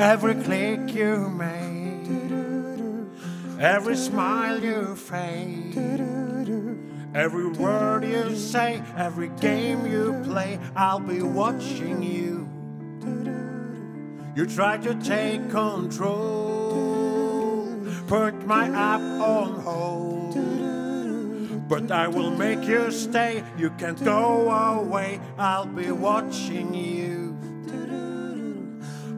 Every 0.00 0.34
click 0.34 0.94
you 0.94 1.28
make, 1.28 2.08
every 3.60 3.96
smile 3.96 4.64
you 4.64 4.96
fake, 4.96 5.76
every 7.14 7.50
word 7.50 8.04
you 8.04 8.34
say, 8.34 8.82
every 8.96 9.28
game 9.28 9.84
you 9.84 10.18
play, 10.24 10.58
I'll 10.74 11.00
be 11.00 11.20
watching 11.20 12.02
you. 12.02 12.48
You 14.34 14.46
try 14.46 14.78
to 14.78 14.94
take 14.94 15.50
control, 15.50 16.08
put 18.06 18.46
my 18.46 18.68
app 18.68 19.02
on 19.20 19.60
hold. 19.60 21.68
But 21.68 21.92
I 21.92 22.08
will 22.08 22.30
make 22.30 22.64
you 22.64 22.90
stay, 22.90 23.44
you 23.58 23.68
can't 23.72 24.02
go 24.02 24.50
away, 24.50 25.20
I'll 25.36 25.66
be 25.66 25.92
watching 25.92 26.72
you. 26.72 27.19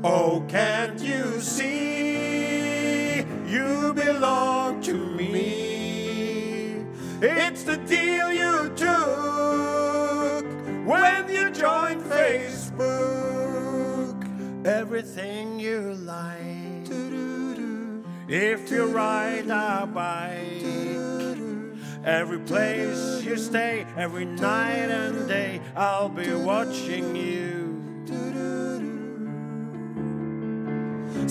Oh, 0.04 0.44
can't 0.48 1.00
you 1.00 1.40
see 1.40 3.18
you 3.46 3.94
belong 3.94 4.80
to 4.82 4.94
me? 4.94 6.84
It's 7.20 7.62
the 7.62 7.76
deal 7.76 8.32
you 8.32 8.68
took 8.74 10.44
when 10.84 11.28
you 11.28 11.50
joined 11.50 12.02
Facebook. 12.02 12.76
Everything 14.66 15.60
you 15.60 15.94
like. 15.94 16.32
If 18.28 18.70
you 18.70 18.86
ride 18.86 19.48
a 19.50 19.86
bike, 19.86 20.64
every 22.04 22.38
place 22.40 23.22
you 23.22 23.36
stay, 23.36 23.86
every 23.96 24.24
night 24.24 24.90
and 24.90 25.28
day, 25.28 25.60
I'll 25.76 26.08
be 26.08 26.32
watching 26.34 27.14
you. 27.14 27.61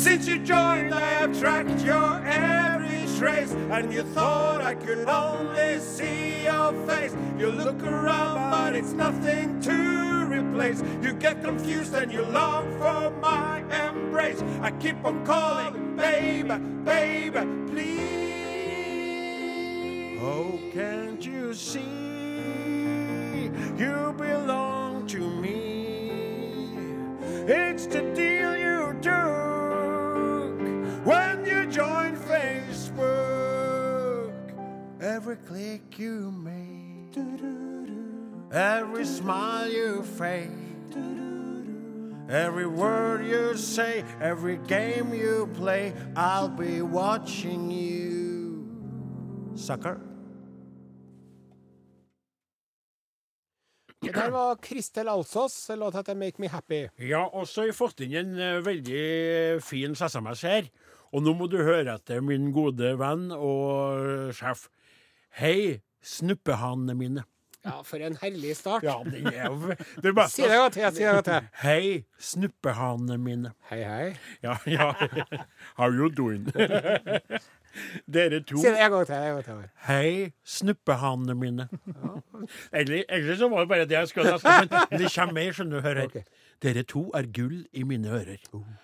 Since 0.01 0.27
you 0.27 0.39
joined, 0.39 0.95
I 0.95 0.99
have 1.19 1.39
tracked 1.39 1.81
your 1.85 2.25
every 2.25 3.05
trace, 3.19 3.51
and 3.69 3.93
you 3.93 4.01
thought 4.01 4.59
I 4.59 4.73
could 4.73 5.07
only 5.07 5.77
see 5.79 6.45
your 6.45 6.73
face. 6.87 7.15
You 7.37 7.51
look 7.51 7.83
around, 7.83 8.49
but 8.49 8.75
it's 8.75 8.93
nothing 8.93 9.61
to 9.61 10.25
replace. 10.25 10.81
You 11.03 11.13
get 11.13 11.43
confused 11.43 11.93
and 11.93 12.11
you 12.11 12.23
long 12.23 12.71
for 12.79 13.11
my 13.21 13.59
embrace. 13.87 14.41
I 14.63 14.71
keep 14.71 15.05
on 15.05 15.23
calling, 15.23 15.95
baby, 15.95 16.57
baby, 16.83 17.45
please. 17.69 18.09
Oh, 20.19 20.59
can't 20.73 21.23
you 21.23 21.53
see 21.53 21.79
you 23.77 24.15
belong 24.17 25.05
to 25.09 25.19
me? 25.19 26.09
It's 27.45 27.85
the 27.85 28.01
deal 28.15 28.30
Every 35.11 35.35
click 35.35 35.99
you 35.99 36.31
make, 36.31 37.17
every 38.49 39.05
smile 39.05 39.69
you 39.69 40.03
fake, 40.03 40.95
every 42.29 42.65
word 42.65 43.25
you 43.25 43.57
say, 43.57 44.05
every 44.21 44.57
game 44.67 45.13
you 45.13 45.49
play, 45.53 45.93
I'll 46.15 46.47
be 46.47 46.81
watching 46.81 47.69
you. 47.69 48.63
Sucker. 49.55 49.99
Det 54.01 54.15
der 54.15 54.29
var 54.29 54.55
Kristel 54.55 55.09
Alsås, 55.09 55.69
låta 55.69 55.97
heter 55.97 56.15
'Make 56.15 56.41
Me 56.41 56.47
Happy'. 56.47 56.89
Ja, 57.05 57.27
også 57.33 57.61
har 57.61 57.65
jeg 57.65 57.75
fått 57.75 57.99
inn 57.99 58.13
en 58.13 58.39
eh, 58.39 58.65
veldig 58.65 59.63
fin 59.63 59.95
SMS 59.95 60.41
her. 60.41 60.63
Og 61.11 61.23
nå 61.23 61.33
må 61.33 61.47
du 61.47 61.57
høre 61.57 61.93
etter, 61.93 62.21
min 62.21 62.51
gode 62.55 62.99
venn 62.99 63.31
og 63.31 63.99
eh, 63.99 64.31
sjef. 64.33 64.69
Hei, 65.39 65.81
snuppehanene 66.03 66.95
mine. 66.95 67.23
Ja, 67.63 67.81
for 67.85 68.01
en 68.01 68.15
herlig 68.17 68.55
start. 68.57 68.83
Ja, 68.83 68.95
det 69.05 69.21
er 69.37 69.45
jo 69.45 69.75
det 70.01 70.15
bare, 70.17 70.29
Si 70.29 70.41
det 70.41 70.57
godt 70.57 70.73
til. 70.73 70.87
Si 70.95 71.03
det 71.03 71.11
godt 71.13 71.25
til. 71.25 71.47
Hei, 71.61 72.03
snuppehanene 72.19 73.17
mine. 73.21 73.51
Hei, 73.69 73.83
hei. 73.85 74.15
Ja, 74.43 74.55
ja. 74.65 74.87
How 75.77 75.91
you 75.93 76.09
doing? 76.09 76.47
Dere 78.09 78.41
to. 78.41 78.57
Si 78.57 78.67
det 78.67 78.81
en 78.81 78.91
gang 78.91 79.05
til. 79.05 79.15
En 79.15 79.33
gang 79.37 79.43
til. 79.45 79.69
Hei, 79.87 80.31
snuppehanene 80.43 81.35
mine. 81.37 81.67
Egentlig, 82.73 83.03
egentlig 83.09 83.37
så 83.37 83.49
var 83.49 83.59
det 83.59 83.69
bare 83.69 83.85
det 83.85 83.91
jeg 83.99 84.07
skulle 84.07 84.31
ha 84.31 84.37
sagt, 84.41 84.73
men 84.91 84.99
det 84.99 85.13
kommer 85.15 85.33
mer, 85.37 85.51
skjønner 85.53 85.77
du. 85.77 85.81
Hør 85.85 86.01
her. 86.01 86.05
Ok. 86.09 86.17
Dere 86.61 86.83
to 86.85 87.07
er 87.17 87.25
gull 87.33 87.63
i 87.73 87.83
mine 87.87 88.11
ører. 88.13 88.41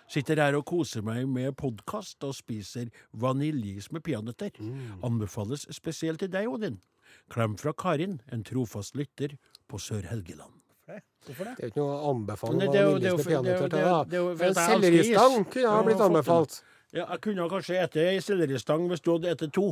Sitter 0.10 0.42
her 0.42 0.56
og 0.58 0.66
koser 0.66 1.04
meg 1.06 1.28
med 1.30 1.54
podkast 1.60 2.24
og 2.26 2.34
spiser 2.34 2.90
vaniljeis 3.14 3.92
med 3.94 4.02
peanøtter. 4.08 4.56
Anbefales 5.06 5.68
spesielt 5.76 6.24
til 6.24 6.32
deg, 6.34 6.50
Odin. 6.50 6.80
Klem 7.30 7.58
fra 7.60 7.74
Karin, 7.78 8.18
en 8.34 8.44
trofast 8.44 8.98
lytter 8.98 9.38
på 9.70 9.78
Sør-Helgeland. 9.78 10.56
Hvorfor 11.28 11.44
det? 11.44 11.54
Det 11.58 11.64
er 11.64 11.68
jo 11.68 11.74
ikke 11.74 11.82
noe 11.82 11.94
å 11.94 12.12
anbefale 12.14 12.58
vaniljeis 12.58 12.72
med 12.72 12.74
er 12.80 13.28
peanøtter 13.28 13.70
til. 13.76 14.48
En 14.48 14.58
selleristang 14.58 15.46
kunne 15.52 15.76
ha 15.76 15.84
blitt 15.86 16.04
anbefalt. 16.08 16.62
Ja, 16.96 17.04
jeg 17.04 17.22
kunne 17.28 17.50
kanskje 17.52 17.82
ete 17.84 18.06
ei 18.10 18.22
selleristang 18.24 18.88
hvis 18.90 19.04
du 19.04 19.12
hadde 19.18 19.34
spist 19.36 19.52
to. 19.54 19.68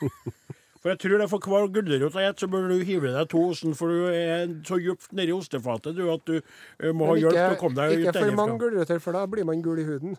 For 0.86 0.92
jeg 0.92 1.00
tror 1.02 1.18
det 1.18 1.26
for 1.26 1.42
hver 1.50 1.64
gulrot 1.74 1.98
jeg 1.98 2.10
spiser, 2.14 2.34
så 2.38 2.46
bør 2.46 2.68
du 2.70 2.74
hive 2.86 3.10
deg 3.10 3.26
to 3.32 3.40
osten, 3.48 3.72
for 3.74 3.90
du 3.90 4.04
er 4.06 4.52
så 4.68 4.76
dypt 4.78 5.08
nedi 5.18 5.32
ostefatet 5.34 5.96
du, 5.98 6.04
at 6.12 6.22
du 6.30 6.36
eh, 6.38 6.92
må 6.94 7.08
ha 7.08 7.16
Men 7.16 7.24
hjelp 7.24 7.38
til 7.40 7.54
å 7.56 7.58
komme 7.58 7.74
deg 7.80 8.04
ikke 8.04 8.12
for 8.14 8.36
mange 8.38 8.54
gulrøtter, 8.60 9.00
for 9.02 9.18
da 9.18 9.24
blir 9.26 9.48
man 9.48 9.64
gul 9.66 9.82
i 9.82 9.86
huden. 9.88 10.14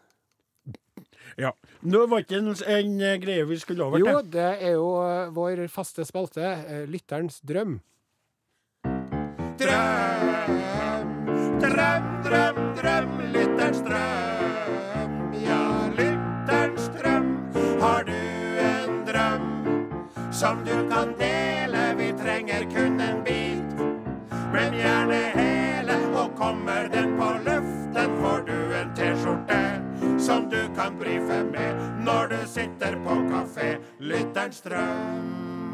Ja. 1.39 1.53
Nå 1.87 2.03
var 2.11 2.25
ikke 2.25 2.41
en, 2.41 2.51
en 2.51 2.99
eh, 2.99 3.15
greie 3.23 3.47
vi 3.47 3.61
skulle 3.63 3.87
over 3.87 4.03
Jo, 4.03 4.19
det 4.27 4.47
er 4.57 4.75
jo 4.75 4.89
eh, 5.05 5.31
vår 5.31 5.63
faste 5.71 6.03
spalte, 6.07 6.51
lytterens 6.91 7.39
drøm. 7.47 7.77
Drøm, 9.63 10.57
drøm, 11.63 12.09
drøm, 12.27 12.65
drøm, 12.81 13.15
lytterens 13.37 13.87
drøm. 13.87 14.36
Som 20.39 20.57
du 20.65 20.89
kan 20.89 21.13
dele? 21.17 21.95
Vi 21.97 22.13
trenger 22.23 22.61
kun 22.75 23.01
en 23.01 23.23
bit, 23.23 23.79
men 24.53 24.73
gjerne 24.73 25.21
hele. 25.33 25.95
Og 26.15 26.37
kommer 26.37 26.89
den 26.93 27.17
på 27.17 27.31
luften, 27.45 28.11
får 28.21 28.43
du 28.47 28.57
en 28.77 28.93
T-skjorte 28.95 29.61
som 30.19 30.49
du 30.49 30.61
kan 30.75 30.99
brife 30.99 31.43
med 31.51 31.81
når 32.05 32.27
du 32.27 32.37
sitter 32.45 32.99
på 33.05 33.15
kafé. 33.31 33.77
Lytterens 33.99 34.61
drøm. 34.61 35.66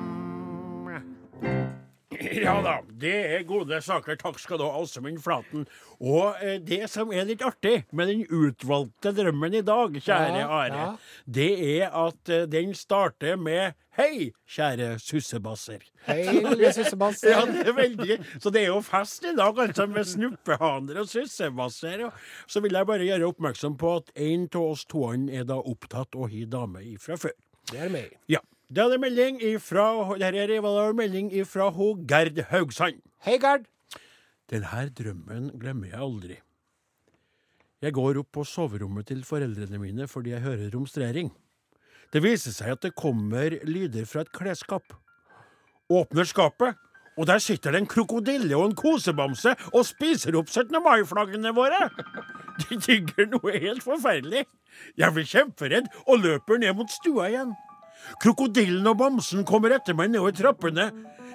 Ja 2.44 2.56
da, 2.64 2.78
det 2.88 3.14
er 3.36 3.46
gode 3.48 3.80
saker. 3.84 4.18
Takk 4.20 4.40
skal 4.42 4.60
du 4.62 4.66
ha, 4.66 4.82
Åsemund 4.82 5.20
Flaten. 5.24 5.66
Og 6.00 6.40
eh, 6.44 6.60
det 6.64 6.86
som 6.92 7.12
er 7.14 7.28
litt 7.28 7.44
artig 7.46 7.84
med 7.92 8.12
den 8.12 8.26
utvalgte 8.28 9.14
drømmen 9.16 9.60
i 9.60 9.64
dag, 9.66 9.96
kjære 10.00 10.42
Ja, 10.44 10.48
Are, 10.48 10.84
ja. 10.84 10.90
det 11.26 11.50
er 11.78 11.96
at 12.04 12.32
eh, 12.32 12.46
den 12.50 12.74
starter 12.78 13.40
med 13.40 13.80
Hei, 13.94 14.32
kjære 14.50 14.96
sussebasser. 14.98 15.84
Hei, 16.08 16.24
lille 16.34 16.72
sussebasser. 16.74 17.30
Ja, 17.36 17.44
det 17.46 17.68
er 17.70 17.76
veldig 17.78 18.16
Så 18.42 18.50
det 18.50 18.64
er 18.64 18.72
jo 18.72 18.80
fest 18.82 19.28
i 19.30 19.36
dag, 19.38 19.60
altså, 19.68 19.86
med 19.86 20.08
snuppehaner 20.10 21.04
og 21.04 21.12
sussebasser. 21.12 22.08
Så 22.50 22.64
vil 22.66 22.74
jeg 22.74 22.90
bare 22.90 23.06
gjøre 23.06 23.30
oppmerksom 23.30 23.78
på 23.78 23.92
at 24.00 24.10
en 24.18 24.48
av 24.50 24.66
oss 24.72 24.88
toene 24.90 25.30
er 25.38 25.46
da 25.46 25.60
opptatt 25.62 26.18
og 26.18 26.34
har 26.34 26.50
dame 26.50 26.82
ifra 26.96 27.20
før. 27.22 27.38
Det 27.70 27.86
er 27.86 27.94
meg. 27.94 28.18
Ja. 28.32 28.42
Da 28.74 28.88
er 28.88 28.96
det 28.96 29.04
melding 29.04 29.36
ifra 29.46 30.16
Der 30.18 30.34
er 30.34 30.48
det 30.48 30.96
melding 30.96 31.30
ifra 31.34 31.70
ho 31.70 31.94
Gerd 32.10 32.40
Haugsand. 32.50 33.02
Hei, 33.22 33.38
Gerd. 33.38 33.68
Denne 34.50 34.90
drømmen 34.90 35.52
glemmer 35.62 35.88
jeg 35.92 36.00
aldri. 36.02 36.38
Jeg 37.82 37.94
går 37.94 38.18
opp 38.18 38.32
på 38.34 38.44
soverommet 38.44 39.06
til 39.06 39.22
foreldrene 39.24 39.78
mine 39.78 40.08
fordi 40.08 40.32
jeg 40.32 40.42
hører 40.42 40.72
romstrering. 40.74 41.30
Det 42.14 42.24
viser 42.24 42.52
seg 42.52 42.72
at 42.72 42.82
det 42.82 42.96
kommer 42.96 43.60
lyder 43.64 44.06
fra 44.10 44.22
et 44.22 44.32
klesskap. 44.34 44.96
Åpner 45.90 46.26
skapet, 46.26 46.74
og 47.18 47.28
der 47.28 47.38
sitter 47.38 47.72
det 47.72 47.84
en 47.84 47.88
krokodille 47.88 48.58
og 48.58 48.72
en 48.72 48.76
kosebamse 48.76 49.54
og 49.74 49.86
spiser 49.86 50.34
opp 50.40 50.50
17. 50.50 50.74
mai-flaggene 50.82 51.54
våre! 51.54 51.92
De 52.64 52.80
tygger 52.82 53.30
noe 53.30 53.54
helt 53.54 53.86
forferdelig. 53.86 54.48
Jeg 54.98 55.14
blir 55.14 55.30
kjemperedd 55.30 55.94
og 56.08 56.26
løper 56.26 56.58
ned 56.58 56.74
mot 56.78 56.90
stua 56.90 57.30
igjen. 57.30 57.54
Krokodillen 58.24 58.88
og 58.90 59.00
bamsen 59.02 59.46
kommer 59.48 59.76
etter 59.76 59.98
meg 59.98 60.12
nedover 60.14 60.36
trappene. 60.38 60.90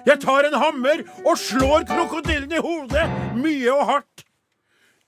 Jeg 0.07 0.21
tar 0.23 0.47
en 0.47 0.57
hammer 0.61 1.03
og 1.25 1.35
slår 1.39 1.85
krokodillen 1.89 2.53
i 2.55 2.63
hodet, 2.63 3.05
mye 3.37 3.73
og 3.73 3.85
hardt. 3.89 4.25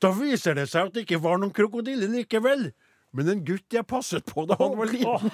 Da 0.01 0.11
viser 0.17 0.57
det 0.57 0.67
seg 0.71 0.89
at 0.89 0.95
det 0.95 1.05
ikke 1.05 1.21
var 1.21 1.37
noen 1.39 1.53
krokodille 1.53 2.09
likevel, 2.09 2.71
men 3.13 3.29
en 3.29 3.43
gutt 3.45 3.75
jeg 3.75 3.87
passet 3.87 4.25
på 4.25 4.47
da 4.49 4.57
han 4.59 4.77
var 4.79 4.89
liten. 4.89 5.29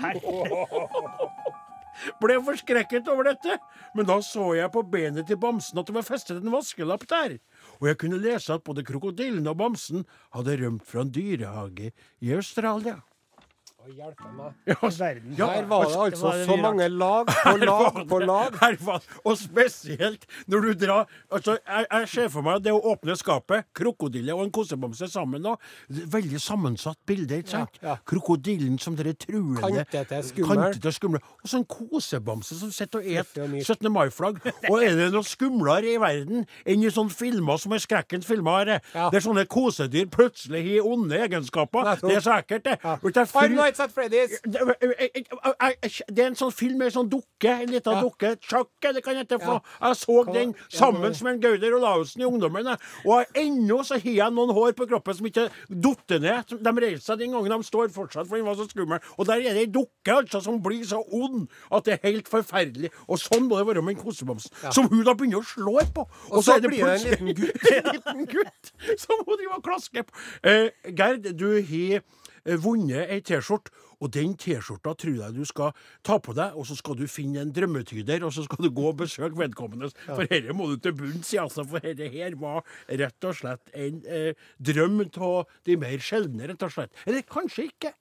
Ble 2.21 2.35
forskrekket 2.45 3.07
over 3.09 3.31
dette, 3.31 3.57
men 3.97 4.05
da 4.05 4.19
så 4.21 4.51
jeg 4.57 4.69
på 4.73 4.83
benet 4.91 5.25
til 5.29 5.39
bamsen 5.41 5.79
at 5.81 5.89
det 5.89 5.95
var 5.95 6.05
festet 6.05 6.41
en 6.41 6.53
vaskelapp 6.53 7.07
der. 7.09 7.37
Og 7.79 7.89
jeg 7.89 7.99
kunne 8.03 8.21
lese 8.21 8.53
at 8.53 8.65
både 8.67 8.85
krokodillen 8.85 9.49
og 9.49 9.57
bamsen 9.63 10.05
hadde 10.35 10.59
rømt 10.61 10.85
fra 10.85 11.05
en 11.05 11.13
dyrehage 11.13 11.93
i 12.21 12.33
Australia. 12.37 12.99
Hjelpe 13.95 14.29
meg. 14.35 14.53
Verden. 14.97 15.35
Ja, 15.37 15.47
Her 15.47 15.65
var 15.69 15.83
det 15.85 15.91
det 15.93 15.97
altså 16.03 16.25
var 16.27 16.37
det 16.37 16.45
så 16.45 16.55
mange 16.59 16.87
lag 16.89 17.29
på 17.29 17.53
lag 17.69 17.99
på 18.09 18.19
lag. 18.19 18.57
Her 18.59 18.75
var, 18.85 19.03
og 19.23 19.37
spesielt 19.39 20.25
når 20.47 20.65
du 20.65 20.85
drar 20.85 21.05
altså, 21.31 21.57
jeg, 21.67 21.85
jeg 21.91 22.09
ser 22.09 22.29
for 22.33 22.45
meg 22.45 22.63
det 22.65 22.73
å 22.75 22.81
åpne 22.91 23.15
skapet, 23.17 23.67
krokodille 23.77 24.35
og 24.35 24.43
en 24.43 24.51
kosebamse 24.51 25.07
sammen. 25.11 25.41
nå. 25.41 25.55
Veldig 25.87 26.41
sammensatt 26.41 26.97
bilde. 27.07 27.37
ikke 27.41 27.53
sant? 27.53 27.79
Ja, 27.81 27.87
ja. 27.93 27.95
Krokodillen 28.07 28.77
som 28.79 28.95
dere 28.99 29.13
truende 29.13 29.61
Kantete, 29.61 30.21
skummel. 30.29 30.63
Kantete, 30.63 30.93
skummel. 30.95 31.23
Og 31.43 31.49
så 31.51 31.61
en 31.61 31.65
kosebamse 31.65 32.59
som 32.59 32.71
sitter 32.71 32.99
og 32.99 33.43
og 33.43 33.49
myk. 33.53 33.63
17. 33.65 33.91
mai-flagg. 33.93 34.41
Og 34.69 34.83
er 34.83 34.95
det 34.97 35.09
noe 35.13 35.23
skumlere 35.27 35.93
i 35.93 35.97
verden 36.01 36.45
enn 36.65 36.83
i 36.83 36.91
sånne 36.93 37.13
filmer 37.13 37.57
som 37.61 37.75
er 37.75 37.83
skrekkens 37.83 38.27
filmer? 38.27 38.77
Ja. 38.93 39.09
Der 39.13 39.23
sånne 39.23 39.45
kosedyr 39.49 40.07
plutselig 40.11 40.63
har 40.67 40.87
onde 40.91 41.19
egenskaper. 41.23 41.95
Det 42.01 42.17
er 42.17 42.23
så 42.25 42.37
ekkelt, 42.41 42.65
det. 42.67 42.77
Ja. 42.83 42.97
Og 43.77 43.79
Nights 43.79 43.79
at 43.79 43.91
Freddy's. 43.93 44.39
det 46.09 46.19
er 46.23 46.27
en 46.31 46.35
sånn 46.37 46.51
film 46.53 46.77
med 46.81 46.89
en 46.89 46.93
sånn 46.95 47.09
dukke, 47.11 47.51
en 47.63 47.69
liten 47.71 47.93
Ja. 47.93 48.01
dukke. 48.01 48.31
Chuck, 48.41 48.69
det 48.81 49.03
kan 49.03 49.15
hete. 49.15 49.39
for 49.39 49.61
Ja. 49.81 49.87
Jeg 49.87 49.95
så 49.97 50.23
Hva- 50.25 50.33
den 50.33 50.53
ja, 50.53 50.59
sammen 50.69 51.01
med 51.01 51.21
en 51.33 51.39
Gauder 51.39 51.73
Olaussen 51.77 52.21
i 52.21 52.25
ungdommen. 52.25 52.77
Og 53.05 53.25
ennå 53.35 53.79
så 53.85 53.93
har 53.99 54.11
jeg 54.11 54.31
noen 54.33 54.49
hår 54.53 54.71
på 54.73 54.87
kroppen 54.87 55.13
som 55.15 55.25
ikke 55.25 55.49
datt 55.69 56.09
ned. 56.21 56.45
De 56.63 56.71
reiser 56.71 57.01
seg 57.01 57.17
den 57.19 57.31
gangen 57.31 57.49
de 57.49 57.63
står 57.63 57.89
fortsatt, 57.89 58.27
for 58.27 58.35
den 58.37 58.45
var 58.45 58.55
så 58.55 58.67
skummel. 58.67 58.99
Og 59.17 59.25
der 59.25 59.33
er 59.35 59.53
det 59.53 59.57
ei 59.57 59.65
dukke 59.65 60.13
altså 60.23 60.41
som 60.41 60.59
blir 60.61 60.83
så 60.83 61.03
ond 61.11 61.47
at 61.71 61.83
det 61.85 61.93
er 62.03 62.07
helt 62.11 62.27
forferdelig. 62.27 62.89
Og 63.07 63.17
sånn 63.19 63.47
må 63.47 63.57
det 63.57 63.67
være 63.75 63.81
med 63.83 63.97
en 63.97 64.03
kosebamse. 64.03 64.49
Som 64.73 64.87
hun 64.89 65.03
da 65.03 65.13
begynner 65.13 65.39
å 65.41 65.45
slå 65.45 65.79
på. 65.93 66.07
Og 66.31 66.43
så 66.43 66.55
er 66.55 66.59
det 66.61 66.69
blir 66.71 66.85
det 66.85 67.19
en 67.19 67.27
liten 67.27 67.35
gutt. 67.35 67.71
en 67.77 67.93
liten 67.93 68.25
gutt 68.25 68.71
som 68.99 69.15
hun 69.25 69.37
driver 69.37 69.55
og 69.57 69.63
klasker 69.63 70.03
på. 70.03 70.13
Eh, 70.43 70.69
Gerd, 70.93 71.37
du 71.37 71.61
har 71.61 72.01
vunnet 72.63 73.11
ei 73.11 73.21
T-skjorte. 73.25 73.73
Og 73.97 74.11
den 74.13 74.35
T-skjorta 74.37 74.93
tror 74.93 75.15
jeg 75.17 75.33
du 75.33 75.43
skal 75.49 75.73
ta 76.05 76.19
på 76.21 76.35
deg, 76.37 76.53
og 76.53 76.67
så 76.69 76.77
skal 76.77 76.97
du 76.99 77.07
finne 77.09 77.41
en 77.41 77.53
drømmetyder, 77.53 78.23
og 78.27 78.33
så 78.35 78.45
skal 78.45 78.67
du 78.67 78.69
gå 78.69 78.85
og 78.91 78.99
besøke 79.01 79.39
vedkommende. 79.39 79.89
For 80.05 80.29
dette 80.29 80.53
må 80.55 80.69
du 80.71 80.77
til 80.81 80.93
bunns 80.97 81.33
i, 81.33 81.39
altså. 81.41 81.65
For 81.67 81.83
dette 81.83 82.09
her 82.13 82.37
var 82.39 82.61
rett 82.87 83.29
og 83.29 83.39
slett 83.39 83.73
en 83.73 84.03
eh, 84.05 84.49
drøm 84.61 85.01
av 85.01 85.47
de 85.65 85.79
mer 85.81 85.97
sjeldne, 86.03 86.51
rett 86.51 86.67
og 86.67 86.75
slett. 86.77 86.93
Eller 87.07 87.25
kanskje 87.25 87.71
ikke. 87.71 87.93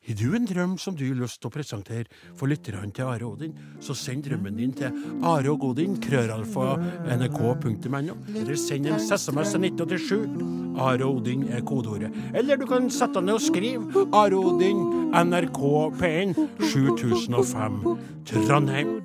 Har 0.00 0.14
du 0.16 0.34
en 0.34 0.46
drøm 0.48 0.78
som 0.80 0.94
du 0.96 1.02
har 1.04 1.18
lyst 1.20 1.42
til 1.42 1.50
å 1.50 1.52
presentere 1.52 2.06
for 2.38 2.48
lytterne 2.48 2.88
til 2.96 3.04
Are 3.04 3.26
Odin, 3.28 3.52
så 3.84 3.92
send 3.92 4.24
drømmen 4.24 4.56
din 4.56 4.72
til 4.72 4.96
Are 5.28 5.52
og 5.52 5.66
Odin, 5.68 5.98
krøralfa, 6.00 6.70
nrk.no, 7.04 8.16
eller 8.32 8.56
send 8.56 8.88
en 8.88 8.96
SMS 8.96 9.52
til 9.52 9.68
1987. 9.68 10.40
Are 10.80 11.04
Odin 11.04 11.44
er 11.52 11.60
kodeordet. 11.68 12.14
Eller 12.32 12.56
du 12.56 12.64
kan 12.70 12.88
sette 12.88 13.20
ned 13.20 13.36
og 13.36 13.44
skrive 13.44 14.06
Are 14.16 14.40
Odin, 14.40 14.80
NRK 15.12 15.60
P1, 16.00 16.36
7005, 16.72 17.82
Trondheim. 18.32 18.96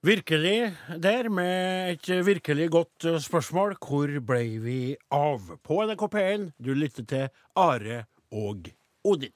Virkelig 0.00 0.76
der, 0.96 1.28
med 1.28 1.92
et 1.92 2.26
virkelig 2.26 2.70
godt 2.70 3.04
eh, 3.04 3.18
spørsmål. 3.20 3.74
Hvor 3.76 4.08
ble 4.24 4.44
vi 4.64 4.96
av? 5.12 5.50
På 5.60 5.82
NRK 5.84 6.04
P1, 6.14 6.46
du 6.56 6.72
lytter 6.72 7.04
til 7.04 7.26
Are 7.52 8.06
og 8.32 8.70
Odin. 9.04 9.34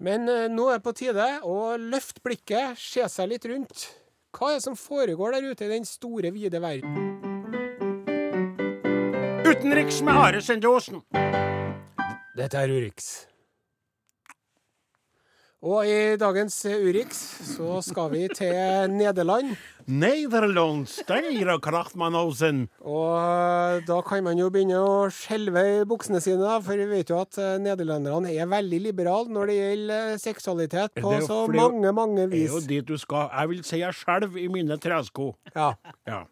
Men 0.00 0.24
eh, 0.32 0.48
nå 0.48 0.70
er 0.70 0.80
det 0.80 0.86
på 0.86 0.96
tide 0.96 1.28
å 1.44 1.76
løfte 1.76 2.24
blikket, 2.24 2.80
se 2.80 3.04
seg 3.04 3.34
litt 3.34 3.44
rundt. 3.52 3.84
Hva 4.32 4.54
er 4.54 4.56
det 4.56 4.64
som 4.64 4.80
foregår 4.80 5.36
der 5.36 5.50
ute 5.52 5.68
i 5.68 5.72
den 5.76 5.84
store, 5.84 6.32
vide 6.32 6.64
verden? 6.64 6.96
Utenriks 9.44 10.00
med 10.00 10.16
Are 10.16 10.40
Sende 10.40 10.72
Osen. 10.72 11.04
Dette 12.38 12.56
er 12.56 12.72
Urix. 12.72 13.27
Og 15.58 15.88
i 15.90 16.14
dagens 16.14 16.54
Urix 16.70 17.18
så 17.56 17.80
skal 17.82 18.12
vi 18.12 18.28
til 18.30 18.92
Nederland. 18.94 19.56
Nederland, 19.90 20.84
Steira 20.86 21.56
Kraftmannhausen. 21.58 22.68
Og 22.86 23.82
da 23.88 23.96
kan 24.06 24.22
man 24.22 24.38
jo 24.38 24.52
begynne 24.54 24.78
å 24.78 25.08
skjelve 25.10 25.64
i 25.80 25.82
buksene 25.88 26.20
sine, 26.22 26.60
for 26.62 26.78
vi 26.78 26.86
vet 26.92 27.10
jo 27.10 27.18
at 27.24 27.40
eh, 27.42 27.56
nederlenderne 27.64 28.30
er 28.36 28.46
veldig 28.52 28.80
liberale 28.84 29.34
når 29.34 29.50
det 29.50 29.58
gjelder 29.58 30.12
eh, 30.12 30.22
seksualitet 30.22 31.02
på 31.02 31.16
så 31.26 31.40
mange, 31.50 31.90
mange, 31.96 32.28
vis. 32.30 32.38
Det 32.38 32.52
er 32.52 32.54
jo 32.54 32.66
dit 32.68 32.94
du 32.94 33.00
skal. 33.00 33.26
Jeg 33.32 33.54
vil 33.54 33.64
si 33.66 33.82
jeg 33.82 33.98
skjelver 33.98 34.44
i 34.44 34.46
mine 34.60 34.78
tresko. 34.78 35.32
Ja. 35.56 35.72
Ja. 36.06 36.22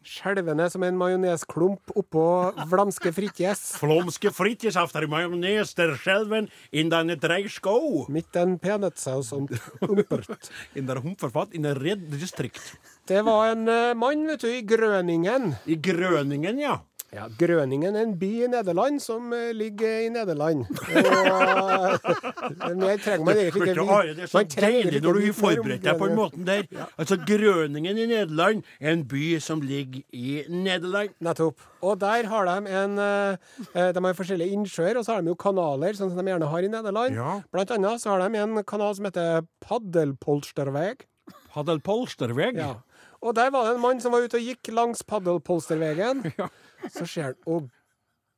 Skjelvende 0.00 0.64
som 0.72 0.80
en 0.86 0.96
majonesklump 0.96 1.92
oppå 1.92 2.24
vlamske 2.70 3.12
fritjes. 3.12 3.60
Flamske 3.82 4.32
fritjes 4.32 4.78
after 4.80 5.04
majones 5.12 5.74
der 5.76 5.92
skjelven 6.00 6.48
in 6.72 6.88
den 6.88 7.12
tresko. 7.20 8.06
Mitt 8.08 8.36
en 8.40 8.56
peanøttsaus 8.62 9.34
umpert. 9.36 10.48
In 10.72 10.88
der 10.88 11.02
humperfatt 11.04 11.52
in 11.52 11.68
der 11.68 11.76
Red 11.76 12.08
District. 12.16 12.62
Det 13.04 13.20
var 13.26 13.52
en 13.52 13.68
uh, 13.68 13.92
mann, 13.98 14.24
vet 14.30 14.40
du, 14.40 14.48
i 14.48 14.62
Grøningen. 14.64 15.52
I 15.68 15.76
Grøningen, 15.76 16.64
ja. 16.64 16.78
Ja, 17.10 17.24
Grøningen 17.34 17.96
er 17.98 18.04
en 18.04 18.12
by 18.18 18.28
i 18.44 18.48
Nederland 18.50 19.00
som 19.02 19.32
eh, 19.34 19.48
ligger 19.56 20.04
i 20.04 20.10
Nederland. 20.14 20.60
Og, 20.70 22.04
eh, 22.06 22.76
mer 22.82 23.00
trenger 23.02 23.24
man 23.26 23.40
egentlig 23.40 23.72
ikke 23.72 23.82
vite. 23.82 24.14
Det 24.14 24.22
er 24.26 24.30
så 24.30 24.38
Man 24.38 24.52
deilig 24.54 25.00
når 25.02 25.18
du 25.18 25.24
har 25.24 25.34
forberedt 25.40 25.88
deg 25.88 25.98
på 25.98 26.06
den 26.06 26.18
måten 26.20 26.46
der. 26.46 26.62
Altså, 26.94 27.18
Grøningen 27.26 27.98
i 27.98 28.06
Nederland 28.12 28.62
er 28.78 28.94
en 28.94 29.02
by 29.10 29.24
som 29.42 29.64
ligger 29.64 30.04
i 30.14 30.44
Nederland. 30.46 31.16
Nettopp. 31.18 31.66
Og 31.82 31.98
der 31.98 32.30
har 32.30 32.46
de 32.46 32.78
en 32.78 32.98
eh, 33.02 33.90
De 33.96 34.04
har 34.06 34.14
forskjellige 34.14 34.54
innsjøer, 34.54 35.00
og 35.00 35.04
så 35.04 35.16
har 35.16 35.26
de 35.26 35.34
jo 35.34 35.38
kanaler, 35.40 35.98
sånn 35.98 36.14
som 36.14 36.22
de 36.22 36.30
gjerne 36.30 36.52
har 36.54 36.62
i 36.62 36.70
Nederland. 36.70 37.18
Ja. 37.18 37.40
Blant 37.50 37.74
annet 37.74 38.04
så 38.04 38.14
har 38.14 38.22
de 38.22 38.38
en 38.38 38.62
kanal 38.62 38.94
som 38.94 39.10
heter 39.10 39.42
Paddelpolsterveg. 39.66 41.08
Paddelpolsterveg. 41.50 42.62
Ja. 42.62 42.76
Og 43.20 43.34
der 43.36 43.50
var 43.50 43.66
det 43.66 43.74
en 43.74 43.82
mann 43.82 43.98
som 44.00 44.14
var 44.14 44.22
ute 44.22 44.38
og 44.38 44.46
gikk 44.46 44.70
langs 44.72 45.02
Paddelpolstervegen. 45.02 46.28
Så 46.88 47.06
ser 47.06 47.30
han 47.30 47.38
Å, 47.46 47.60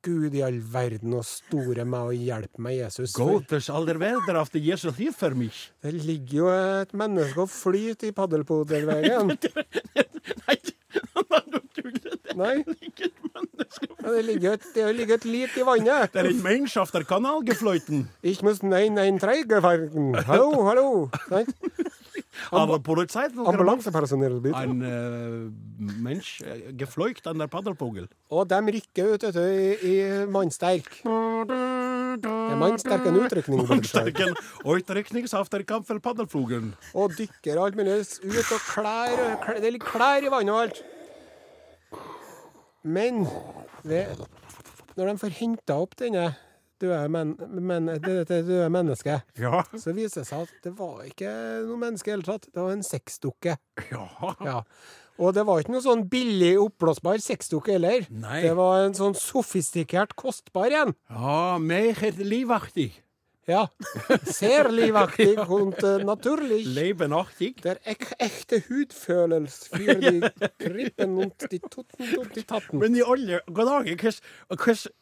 Gud 0.03 0.33
i 0.35 0.41
all 0.43 0.59
verden, 0.59 1.13
og 1.15 1.23
store 1.23 1.85
meg 1.87 2.09
og 2.11 2.25
hjelpe 2.27 2.59
meg, 2.63 2.75
Jesus. 2.81 3.13
Gottes 3.15 3.69
aller 3.71 3.95
verder 4.01 4.35
after 4.41 4.59
Jesus 4.59 4.97
liv 4.99 5.15
for 5.15 5.31
meg. 5.37 5.55
det 5.81 5.93
ligger 6.03 6.37
jo 6.41 6.49
et 6.51 6.91
menneske 6.93 7.45
og 7.45 7.51
flyter 7.53 8.11
i 8.11 8.15
Paddelpolstervegen. 8.17 9.31
Nei, 10.43 10.57
Nei, 12.33 12.63
det 14.03 14.21
ligger 14.25 14.55
et, 14.57 14.65
det 14.75 14.85
ligger 14.97 15.19
et 15.19 15.25
lit 15.25 15.57
i 15.57 15.65
vannet. 15.65 16.11
Det 16.13 16.21
er 16.23 16.29
ikke 16.31 16.45
mensch 16.47 16.75
auf 16.81 16.91
der 16.91 17.05
Kanalgefløyten. 17.07 18.07
Ich 18.23 18.41
muss 18.41 18.63
nein, 18.63 18.95
nein, 18.97 19.19
treigeverken. 19.19 20.15
Hallo, 20.27 20.65
hallo. 20.67 20.87
Sant? 21.29 21.55
Aber 22.51 22.79
Polizei 22.79 23.27
Ambulansepersonell. 23.27 24.41
Ein 24.53 24.81
äh, 24.81 25.93
Mensch 26.01 26.41
äh, 26.41 26.73
gefleucht 26.73 27.27
an 27.27 27.39
der 27.39 27.47
paddelpogel. 27.47 28.07
Og 28.29 28.47
de 28.49 28.59
rykker 28.77 29.13
ut 29.13 29.23
vet 29.23 29.35
du, 29.35 29.43
i, 29.43 29.73
i 29.91 30.25
mannsterk. 30.25 31.01
Det 31.03 32.29
er 32.29 32.57
mannsterk 32.61 33.05
en 33.09 33.19
utrykning. 33.21 33.63
Mannsterken 33.69 34.35
Uitryknings 34.63 35.33
auf 35.33 35.49
der 35.49 35.63
Kampfel 35.63 35.99
Paddelvogel. 35.99 36.73
Og 36.93 37.13
dykker 37.17 37.61
alt 37.61 37.75
mulig 37.75 37.99
ut, 38.01 38.51
og 38.53 38.65
klær, 38.69 39.13
og 39.17 39.39
klær 39.45 39.61
Det 39.61 39.73
ligger 39.73 39.93
klær 39.93 40.25
i 40.25 40.31
vannet 40.33 40.53
og 40.53 40.61
alt. 40.67 40.83
Men 42.83 43.27
ved, 43.83 44.25
når 44.97 45.13
de 45.13 45.17
får 45.21 45.37
henta 45.39 45.77
opp 45.79 45.95
denne 45.99 46.33
døde, 46.81 47.03
men, 47.13 47.35
men, 47.59 47.91
det, 48.01 48.27
det 48.29 48.41
døde 48.47 48.69
mennesket, 48.73 49.23
Ja. 49.39 49.63
så 49.77 49.93
viser 49.95 50.21
det 50.23 50.27
seg 50.29 50.47
at 50.47 50.57
det 50.65 50.73
var 50.79 51.03
ikke 51.07 51.29
noe 51.67 51.79
menneske 51.81 52.09
i 52.09 52.13
det 52.13 52.17
hele 52.19 52.27
tatt. 52.27 52.49
Det 52.51 52.61
var 52.61 52.75
en 52.75 52.83
sexdukke. 52.87 53.57
Ja. 53.91 54.07
Ja. 54.43 54.57
Og 55.21 55.35
det 55.37 55.43
var 55.45 55.61
ikke 55.61 55.75
noe 55.75 55.85
sånn 55.85 56.07
billig 56.09 56.55
oppblåsbar 56.57 57.21
sexdukke 57.21 57.75
heller. 57.75 58.07
Nei. 58.09 58.41
Det 58.47 58.55
var 58.57 58.87
en 58.87 58.95
sånn 58.97 59.13
sofistikert, 59.17 60.15
kostbar 60.17 60.73
en. 60.73 60.95
Ja, 61.13 61.59
mer 61.61 61.99
livaktig. 62.17 62.91
Ja. 63.45 63.67
Ser 64.23 64.69
livaktig 64.71 65.35
und 65.51 65.83
uh, 65.83 65.97
naturlig. 66.07 66.63
Leibenartig. 66.73 67.57
Der 67.63 67.81
ek 67.83 68.13
ekte 68.23 68.61
hudfølelse 68.69 69.67
for 69.73 69.99
de 70.05 70.31
krippen 70.63 71.17
und 71.25 71.45
de 71.51 71.59
totten 71.59 72.13
und 72.21 72.33
de 72.37 72.45
tatten. 72.47 72.79
Men 72.79 72.95
i 72.95 73.03
alle 73.03 73.41
dager, 73.43 74.21
hvordan 74.47 74.93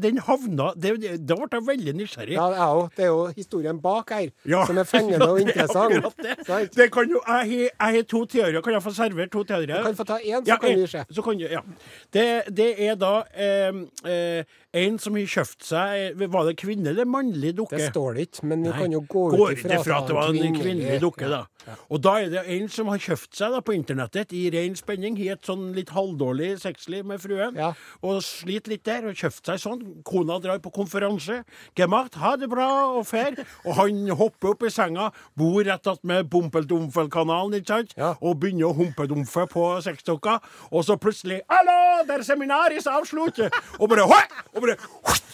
den 0.00 0.18
havna 0.18 0.72
det, 0.76 0.92
Da 1.26 1.34
ble 1.36 1.48
jeg 1.52 1.66
veldig 1.66 1.94
nysgjerrig. 1.98 2.32
Ja, 2.36 2.48
jeg 2.50 2.60
òg. 2.60 2.90
Det 2.96 3.04
er 3.04 3.08
jo 3.08 3.26
historien 3.36 3.80
bak 3.80 4.10
her 4.10 4.30
Ja. 4.46 4.64
som 4.66 4.78
er 4.78 4.84
fengende 4.84 5.28
og 5.28 5.38
er 5.40 5.46
interessant. 5.46 6.16
Det, 6.22 6.36
det. 6.46 6.74
Det 6.76 6.92
kan 6.92 7.08
jo, 7.10 7.20
jeg 7.26 7.70
har- 7.78 8.02
to 8.08 8.24
teorier. 8.26 8.62
Kan 8.62 8.72
jeg 8.72 8.82
få 8.82 8.90
servert 8.94 9.30
to 9.32 9.42
teorier? 9.44 9.78
Du 9.78 9.82
kan 9.84 9.96
få 9.96 10.04
ta 10.04 10.18
én, 10.18 10.42
så 10.44 10.46
Ja, 10.46 10.56
kan 10.56 10.74
vi 10.78 10.86
se. 10.86 11.04
Så 11.12 11.22
kan 11.22 11.38
du, 11.38 11.46
ja. 11.48 11.60
det, 12.12 12.54
det 12.56 12.70
er 12.88 12.94
da 12.94 13.22
eh, 13.34 13.72
eh, 14.06 14.44
en 14.74 14.98
som 14.98 15.14
har 15.16 15.22
kjøpt 15.24 15.64
seg 15.64 16.18
Var 16.20 16.44
det 16.46 16.56
kvinne 16.60 16.90
eller 16.92 17.04
mannlig 17.08 17.54
dukke? 17.56 17.76
Det 17.76 17.90
står 17.92 18.14
det 18.14 18.26
ikke, 18.28 18.44
men 18.46 18.62
vi 18.62 18.68
Nei. 18.68 18.78
kan 18.78 18.92
jo 18.92 19.00
gå 19.08 19.30
Går 19.32 19.52
ut 19.52 19.64
ut 19.64 19.72
ifra 19.72 19.98
at 20.02 20.06
det 20.10 20.14
var 20.16 20.28
en 20.28 20.58
kvinnelig 20.60 21.00
dukke, 21.00 21.28
da. 21.28 21.44
Og 21.90 22.00
da 22.04 22.14
er 22.22 22.28
det 22.32 22.42
en 22.48 22.68
som 22.72 22.88
har 22.88 22.98
kjøpt 22.98 23.34
seg 23.36 23.52
da 23.52 23.60
på 23.64 23.74
internettet 23.76 24.32
i 24.32 24.48
ren 24.52 24.76
spenning, 24.76 25.18
i 25.20 25.28
et 25.32 25.42
sånn 25.44 25.74
litt 25.76 25.90
halvdårlig 25.92 26.54
sexliv 26.60 27.04
med 27.08 27.20
fruen, 27.20 27.56
Ja. 27.56 27.72
og 28.02 28.20
sliter 28.24 28.68
litt 28.72 28.84
der, 28.84 29.07
og 29.10 29.16
kjøpte 29.18 29.52
seg 29.52 29.60
sånn. 29.62 29.82
Kona 30.06 30.38
drar 30.42 30.58
på 30.64 30.72
konferanse. 30.74 31.42
Gemacht, 31.78 32.14
ha 32.22 32.36
det 32.36 32.48
bra, 32.52 32.68
og 32.98 33.06
fer. 33.08 33.36
Og 33.64 33.74
han 33.80 34.08
hopper 34.18 34.52
opp 34.54 34.62
i 34.68 34.70
senga, 34.72 35.10
bor 35.38 35.62
rett 35.64 35.86
attmed 35.90 36.30
Pompel-Dumfel-kanalen, 36.30 37.58
ikke 37.60 37.66
sant, 37.74 37.94
Ja. 37.98 38.14
og 38.22 38.38
begynner 38.40 38.68
å 38.70 38.76
humpedumfe 38.76 39.46
på 39.50 39.66
sexdukka, 39.82 40.38
og 40.72 40.84
så 40.84 40.96
plutselig 40.96 41.40
Hallo, 41.50 42.04
der 42.06 42.22
seminaris 42.22 42.86
avslutt! 42.86 43.38
Og 43.80 43.88
bare, 43.88 44.06
«Hoi!» 44.06 44.24
og 44.54 44.62
bare 44.62 44.76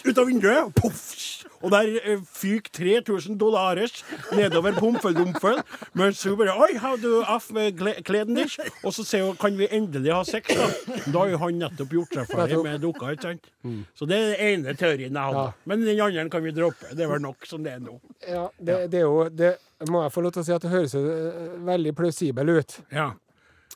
ut 0.05 0.17
av 0.17 0.25
vinduet, 0.27 0.73
poff! 0.75 1.44
Og 1.61 1.71
der 1.73 1.89
eh, 2.01 2.19
fyker 2.35 2.71
3000 3.05 3.37
dollares 3.39 4.03
nedover 4.35 4.75
Pompel-Dumfel, 4.79 5.61
mens 5.97 6.23
hun 6.27 6.37
bare 6.39 6.55
Oi, 6.65 6.75
har 6.81 6.97
du 7.01 7.09
off 7.23 7.51
med 7.55 7.79
kleden 8.05 8.35
din? 8.39 8.51
Og 8.83 8.93
så 8.95 9.05
sier 9.07 9.25
hun 9.27 9.37
kan 9.39 9.55
vi 9.57 9.67
endelig 9.71 10.13
ha 10.13 10.21
sex, 10.27 10.51
da? 10.51 10.67
Da 11.05 11.19
har 11.21 11.33
jo 11.33 11.41
han 11.45 11.59
nettopp 11.61 11.95
gjort 11.97 12.17
seg 12.19 12.31
ferdig 12.31 12.61
med 12.65 12.81
dukka, 12.83 13.13
ikke 13.15 13.29
sant? 13.29 13.51
Så 13.97 14.07
det 14.09 14.17
er 14.19 14.31
den 14.31 14.47
ene 14.49 14.75
teorien 14.77 15.15
jeg 15.15 15.35
hadde. 15.35 15.45
Men 15.65 15.85
den 15.85 16.01
andre 16.05 16.27
kan 16.33 16.43
vi 16.45 16.53
droppe. 16.55 16.91
Det 16.95 17.05
er 17.05 17.11
vel 17.11 17.23
nok 17.23 17.47
som 17.49 17.63
det 17.65 17.75
er 17.77 17.83
nå. 17.83 17.99
Ja, 18.27 18.47
det, 18.59 18.79
det 18.93 19.01
er 19.01 19.07
jo 19.07 19.29
det, 19.29 19.55
Må 19.91 20.03
jeg 20.05 20.13
få 20.15 20.21
lov 20.25 20.35
til 20.35 20.43
å 20.43 20.47
si 20.47 20.53
at 20.55 20.63
det 20.65 20.71
høres 20.73 20.93
eh, 20.99 21.55
veldig 21.67 21.95
plausibel 21.97 22.51
ut. 22.59 22.77
Ja. 22.93 23.11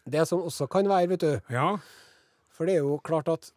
Det 0.09 0.25
som 0.29 0.43
også 0.45 0.67
kan 0.71 0.87
være, 0.89 1.09
vet 1.15 1.25
du 1.25 1.53
Ja. 1.53 1.71
For 2.55 2.67
det 2.67 2.75
er 2.75 2.83
jo 2.83 2.97
klart 3.03 3.29
at 3.31 3.51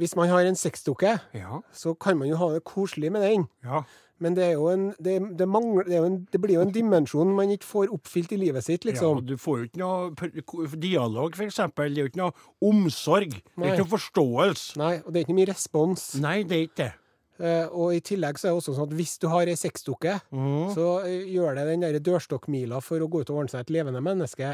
hvis 0.00 0.16
man 0.18 0.28
har 0.32 0.46
en 0.46 0.58
sexdukke, 0.58 1.18
Ja. 1.34 1.60
så 1.72 1.94
kan 1.94 2.18
man 2.18 2.28
jo 2.28 2.36
ha 2.36 2.52
det 2.54 2.64
koselig 2.64 3.12
med 3.12 3.22
den. 3.22 3.46
Ja. 3.64 3.84
Men 4.22 4.36
det, 4.36 4.44
er 4.44 4.52
jo 4.52 4.68
en, 4.70 4.94
det, 5.02 5.18
det, 5.38 5.46
mangler, 5.48 5.88
er 5.90 6.04
en, 6.06 6.20
det 6.32 6.40
blir 6.40 6.54
jo 6.54 6.64
en 6.64 6.72
dimensjon 6.72 7.32
man 7.34 7.50
ikke 7.50 7.66
får 7.66 7.92
oppfylt 7.92 8.32
i 8.32 8.38
livet 8.40 8.64
sitt, 8.64 8.84
Ja, 8.84 8.90
liksom. 8.90 9.18
og 9.18 9.26
du 9.26 9.36
får 9.36 9.58
jo 9.58 9.64
ikke 9.68 9.80
noe 9.82 10.68
dialog, 10.80 11.38
eksempel. 11.42 11.90
Det 11.90 11.98
er 11.98 12.06
jo 12.06 12.12
ikke 12.12 12.22
noe 12.22 12.70
omsorg. 12.70 13.34
Det 13.34 13.64
er 13.64 13.72
ikke 13.74 13.84
noe 13.84 13.94
forståelse. 13.96 14.76
Nei, 14.80 14.92
og 15.02 15.10
det 15.10 15.20
er 15.20 15.26
ikke 15.26 15.38
mye 15.40 15.50
respons. 15.50 16.12
Nei, 16.22 16.42
det 16.46 16.56
er 16.56 16.68
ikke 16.68 16.82
det. 16.84 16.92
Uh, 17.34 17.66
og 17.74 17.96
i 17.96 18.02
tillegg 18.06 18.38
så 18.38 18.46
er 18.46 18.52
det 18.52 18.60
også 18.60 18.76
sånn 18.76 18.86
at 18.86 18.94
hvis 18.94 19.16
du 19.18 19.26
har 19.32 19.50
ei 19.50 19.56
sexdukke, 19.58 20.12
mm. 20.30 20.68
så 20.76 20.84
eh, 21.02 21.24
gjør 21.34 21.56
det 21.58 21.64
den 21.72 21.82
der 21.82 21.98
dørstokkmila 21.98 22.78
for 22.78 23.02
å 23.02 23.08
gå 23.10 23.24
ut 23.24 23.32
og 23.34 23.40
ordne 23.40 23.50
seg 23.50 23.64
et 23.64 23.72
levende 23.74 23.98
menneske 24.04 24.52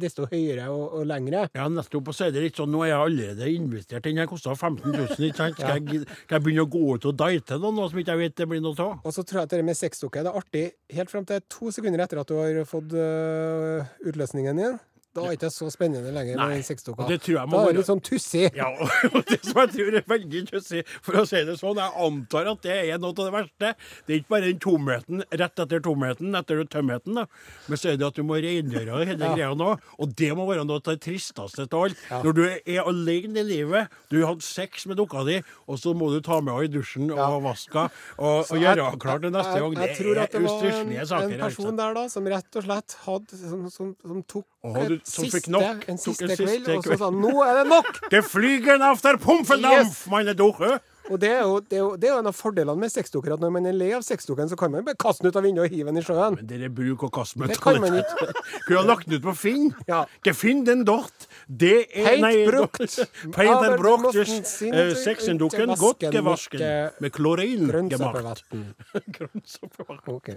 desto 0.00 0.26
høyere 0.30 0.68
og, 0.72 0.84
og 1.00 1.06
lengre. 1.08 1.46
Ja, 1.56 1.68
nettopp. 1.72 2.10
Og 2.12 2.16
så 2.16 2.28
er 2.28 2.34
det 2.34 2.44
litt 2.46 2.60
sånn, 2.60 2.72
nå 2.72 2.84
er 2.84 2.92
jeg 2.92 3.04
allerede 3.08 3.50
investert. 3.52 4.04
Den 4.06 4.20
her 4.22 4.30
kosta 4.30 4.54
15 4.54 4.84
000, 4.92 5.28
ikke 5.28 5.40
sant? 5.40 5.60
Skal, 5.60 5.80
jeg, 5.80 6.04
skal 6.24 6.38
jeg 6.38 6.46
begynne 6.46 6.66
å 6.66 6.72
gå 6.72 6.82
ut 6.96 7.08
og 7.10 7.16
date 7.18 7.60
noen 7.62 7.80
nå 7.80 7.88
som 7.90 8.02
ikke 8.02 8.16
jeg 8.16 8.24
vet 8.24 8.36
det 8.42 8.48
blir 8.50 8.64
noe 8.64 8.76
av? 8.82 8.98
Og 9.06 9.14
så 9.16 9.24
tror 9.26 9.42
jeg 9.42 9.50
at 9.50 9.56
det 9.56 9.64
med 9.66 9.78
sexdukke 9.78 10.24
det 10.26 10.32
er 10.32 10.42
artig 10.42 10.66
helt 10.98 11.12
frem 11.12 11.26
til 11.28 11.42
to 11.52 11.72
sekunder 11.74 12.04
etter 12.04 12.22
at 12.22 12.30
du 12.30 12.36
har 12.38 12.60
fått 12.68 12.94
øh, 12.96 13.96
utløsningen 14.06 14.62
din. 14.62 14.78
Da 15.16 15.24
er 15.24 15.32
det 15.32 15.38
ikke 15.40 15.50
så 15.56 15.70
spennende 15.72 16.12
lenger 16.14 16.36
Nei, 16.36 16.46
med 16.50 16.56
den 16.60 16.66
sexdukka. 16.68 17.06
det 17.08 17.18
jeg 17.26 17.36
Da 17.50 17.60
er 17.62 17.66
det 17.72 17.76
litt 17.80 17.88
sånn 17.88 18.02
tussig. 18.04 18.44
Ja, 18.56 18.68
og 19.14 19.24
det 19.30 19.38
som 19.46 19.60
jeg 19.62 19.72
tror 19.74 19.96
er 20.00 20.06
veldig 20.12 20.42
tussig, 20.50 20.82
for 21.02 21.20
å 21.22 21.24
si 21.28 21.42
det 21.48 21.56
sånn, 21.60 21.80
jeg 21.80 21.92
antar 22.06 22.50
at 22.52 22.62
det 22.66 22.76
er 22.92 22.98
noe 23.02 23.14
av 23.14 23.18
det 23.24 23.32
verste. 23.36 23.72
Det 24.06 24.14
er 24.14 24.20
ikke 24.20 24.32
bare 24.36 24.50
den 24.50 24.60
tomheten 24.62 25.24
rett 25.42 25.62
etter 25.66 25.80
tomheten, 25.84 26.36
etter 26.36 26.62
tømheten, 26.68 27.16
da. 27.20 27.26
Men 27.66 27.80
så 27.80 27.90
er 27.92 27.96
det 28.00 28.06
at 28.10 28.14
du 28.20 28.22
må 28.28 28.38
rengjøre 28.42 29.00
hele 29.06 29.18
Ja. 29.24 29.32
greia 29.34 29.50
nå. 29.56 29.72
Og 29.98 30.14
det 30.16 30.30
må 30.36 30.46
være 30.48 30.66
noe 30.68 30.76
av 30.80 30.82
det 30.90 31.00
tristeste 31.06 31.66
av 31.66 31.82
alt. 31.86 31.96
Ja. 32.10 32.22
Når 32.22 32.36
du 32.36 32.42
er 32.46 32.82
alene 32.84 33.40
i 33.40 33.46
livet, 33.46 33.88
du 34.10 34.20
har 34.22 34.34
hatt 34.34 34.42
sex 34.46 34.86
med 34.86 34.98
dukka 35.00 35.24
di, 35.26 35.40
og 35.66 35.78
så 35.80 35.94
må 35.96 36.10
du 36.12 36.20
ta 36.20 36.40
med 36.40 36.52
henne 36.54 36.68
i 36.68 36.72
dusjen 36.76 37.10
og 37.10 37.18
Ja. 37.18 37.30
vaske 37.40 37.86
og, 38.18 38.46
og 38.50 38.56
jeg- 38.56 38.76
gjøre 38.76 38.98
klart 39.00 39.22
det 39.22 39.32
neste 39.32 39.52
jeg- 39.56 39.62
gang. 39.62 39.74
Jeg, 39.86 39.96
tror 39.96 40.18
at 40.18 40.30
Det 40.30 40.40
det 40.40 40.42
er 40.42 41.06
var 41.06 41.22
en, 41.22 41.32
en 41.32 41.40
person 41.40 41.66
altså. 41.66 41.76
der 41.76 41.94
da, 41.94 42.06
som 42.08 42.24
rett 42.26 42.56
og 42.56 42.62
slett 42.64 42.96
hadde 43.06 43.36
Som, 43.36 43.70
som, 43.70 43.96
som 44.06 44.22
tok 44.22 44.46
Å, 44.74 44.88
du- 44.88 45.00
som 45.04 45.24
siste, 45.24 45.36
fikk 45.38 45.48
nok. 45.54 45.86
en 45.88 45.98
siste 46.02 46.24
en 46.24 46.34
siste 46.34 46.44
kveld, 46.44 46.68
og 46.76 46.84
så 46.90 46.98
sa 46.98 47.04
han, 47.10 47.20
nå 47.22 47.34
er 47.46 47.62
det 47.62 47.66
nok! 47.70 48.02
Gefliegen 48.16 48.82
efter 48.92 49.16
Pumfeldampf, 49.22 49.86
Yes. 50.02 50.06
meine 50.10 50.34
Duche! 50.34 50.78
Og 51.06 51.20
det 51.22 51.28
er, 51.30 51.42
jo, 51.46 51.60
det, 51.62 51.76
er 51.76 51.82
jo, 51.84 51.90
det 52.02 52.08
er 52.08 52.14
jo 52.16 52.18
en 52.18 52.26
av 52.26 52.34
fordelene 52.34 52.82
med 52.82 52.90
sexdukker, 52.90 53.36
at 53.36 53.38
når 53.38 53.52
man 53.54 53.66
er 53.70 53.76
lei 53.78 53.92
av 53.94 54.02
sexdukken, 54.02 54.48
så 54.50 54.56
kan 54.58 54.72
man 54.74 54.82
bare 54.82 54.98
kaste 54.98 55.22
den 55.22 55.30
ut 55.30 55.36
av 55.38 55.44
vinduet 55.46 55.68
og 55.68 55.76
hive 55.76 55.86
den 55.92 56.00
i 56.00 56.02
sjøen. 56.02 56.34
Men 56.40 56.48
dere 56.50 56.66
bruk 56.74 57.04
og 57.06 57.12
kast 57.14 57.36
Det 57.38 57.60
kan 57.62 57.78
man 57.78 57.94
ikke. 58.00 58.26
Kunne 58.66 58.80
ha 58.80 58.82
lagt 58.88 59.06
den 59.06 59.14
ut 59.20 59.22
på 59.22 59.34
Finn. 59.38 59.68
Ja. 59.86 60.00
Gefinn 60.26 60.64
den 60.66 60.82
dort. 60.88 61.28
Det 61.46 61.76
er 61.94 62.08
Paint 62.08 62.24
nei, 62.26 62.32
brukt. 62.50 62.98
Den 63.22 63.62
du 63.70 63.78
brukt. 63.84 64.18
eh, 64.18 64.90
Sexendukken 64.98 65.70
til 65.70 65.78
godt 65.84 66.08
gevasken. 66.10 66.58
ikke 66.58 67.06
Med 67.06 67.14
klorin 67.14 67.70
gemakt. 67.94 68.42
Grønnsåpevann. 69.20 70.02
okay. 70.10 70.36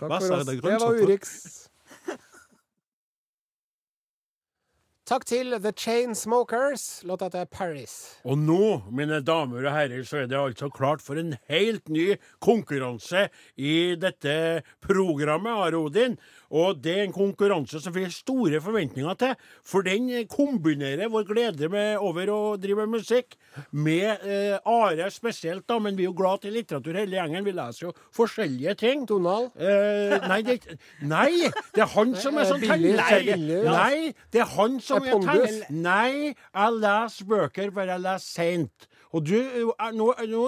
for 0.00 0.18
oss. 0.18 0.46
det, 0.50 0.58
Det 0.66 0.80
var? 0.82 0.98
Urix. 0.98 1.68
Takk 5.08 5.22
til 5.24 5.54
The 5.56 5.70
Chainsmokers. 5.72 7.00
Låta 7.08 7.30
til 7.32 7.46
Paris. 7.48 7.92
Og 8.28 8.36
nå, 8.36 8.82
mine 8.92 9.22
damer 9.24 9.64
og 9.64 9.72
herrer, 9.72 10.02
så 10.04 10.18
er 10.20 10.26
det 10.28 10.36
altså 10.36 10.68
klart 10.68 11.00
for 11.00 11.16
en 11.16 11.30
helt 11.48 11.88
ny 11.88 12.18
konkurranse 12.44 13.30
i 13.56 13.96
dette 13.96 14.34
programmet, 14.84 15.48
Are 15.64 15.80
Odin. 15.80 16.18
Og 16.48 16.78
det 16.80 16.94
er 16.96 17.02
en 17.04 17.12
konkurranse 17.12 17.80
som 17.82 17.92
vi 17.92 18.06
har 18.06 18.12
store 18.14 18.60
forventninger 18.64 19.18
til, 19.20 19.34
for 19.66 19.84
den 19.84 20.08
kombinerer 20.32 21.10
vår 21.12 21.26
glede 21.28 21.68
med 21.72 22.00
over 22.00 22.32
å 22.32 22.40
drive 22.60 22.86
med 22.86 23.02
musikk 23.02 23.36
med 23.76 24.24
eh, 24.24 24.56
Are 24.68 25.10
spesielt, 25.12 25.66
da, 25.68 25.78
men 25.82 25.98
vi 25.98 26.06
er 26.06 26.10
jo 26.10 26.16
glad 26.16 26.44
til 26.44 26.56
litteratur 26.56 26.96
hele 26.96 27.18
gjengen. 27.18 27.44
Vi 27.44 27.54
leser 27.56 27.88
jo 27.88 27.94
forskjellige 28.16 28.76
ting. 28.80 29.04
Donald. 29.08 29.50
Eh, 29.60 30.16
nei, 30.28 30.40
det, 30.46 30.58
nei, 31.04 31.50
det 31.74 31.84
er 31.84 31.92
han 31.94 32.14
som 32.18 32.38
er 32.40 32.48
sånn 32.48 32.64
Billy- 32.64 32.96
nei, 32.96 33.64
Nei, 33.68 34.12
det 34.32 34.42
er 34.44 34.52
han 34.56 34.78
som 34.84 35.04
Er 35.04 35.18
er 35.18 35.58
Nei, 35.72 36.32
jeg 36.32 36.78
leser 36.80 37.28
bøker, 37.28 37.74
bare 37.74 37.96
jeg 37.96 38.04
leser 38.06 38.28
seint. 38.28 38.88
Og 39.16 39.24
du, 39.24 39.36
eh, 39.38 39.90
nå, 39.96 40.08
nå 40.28 40.42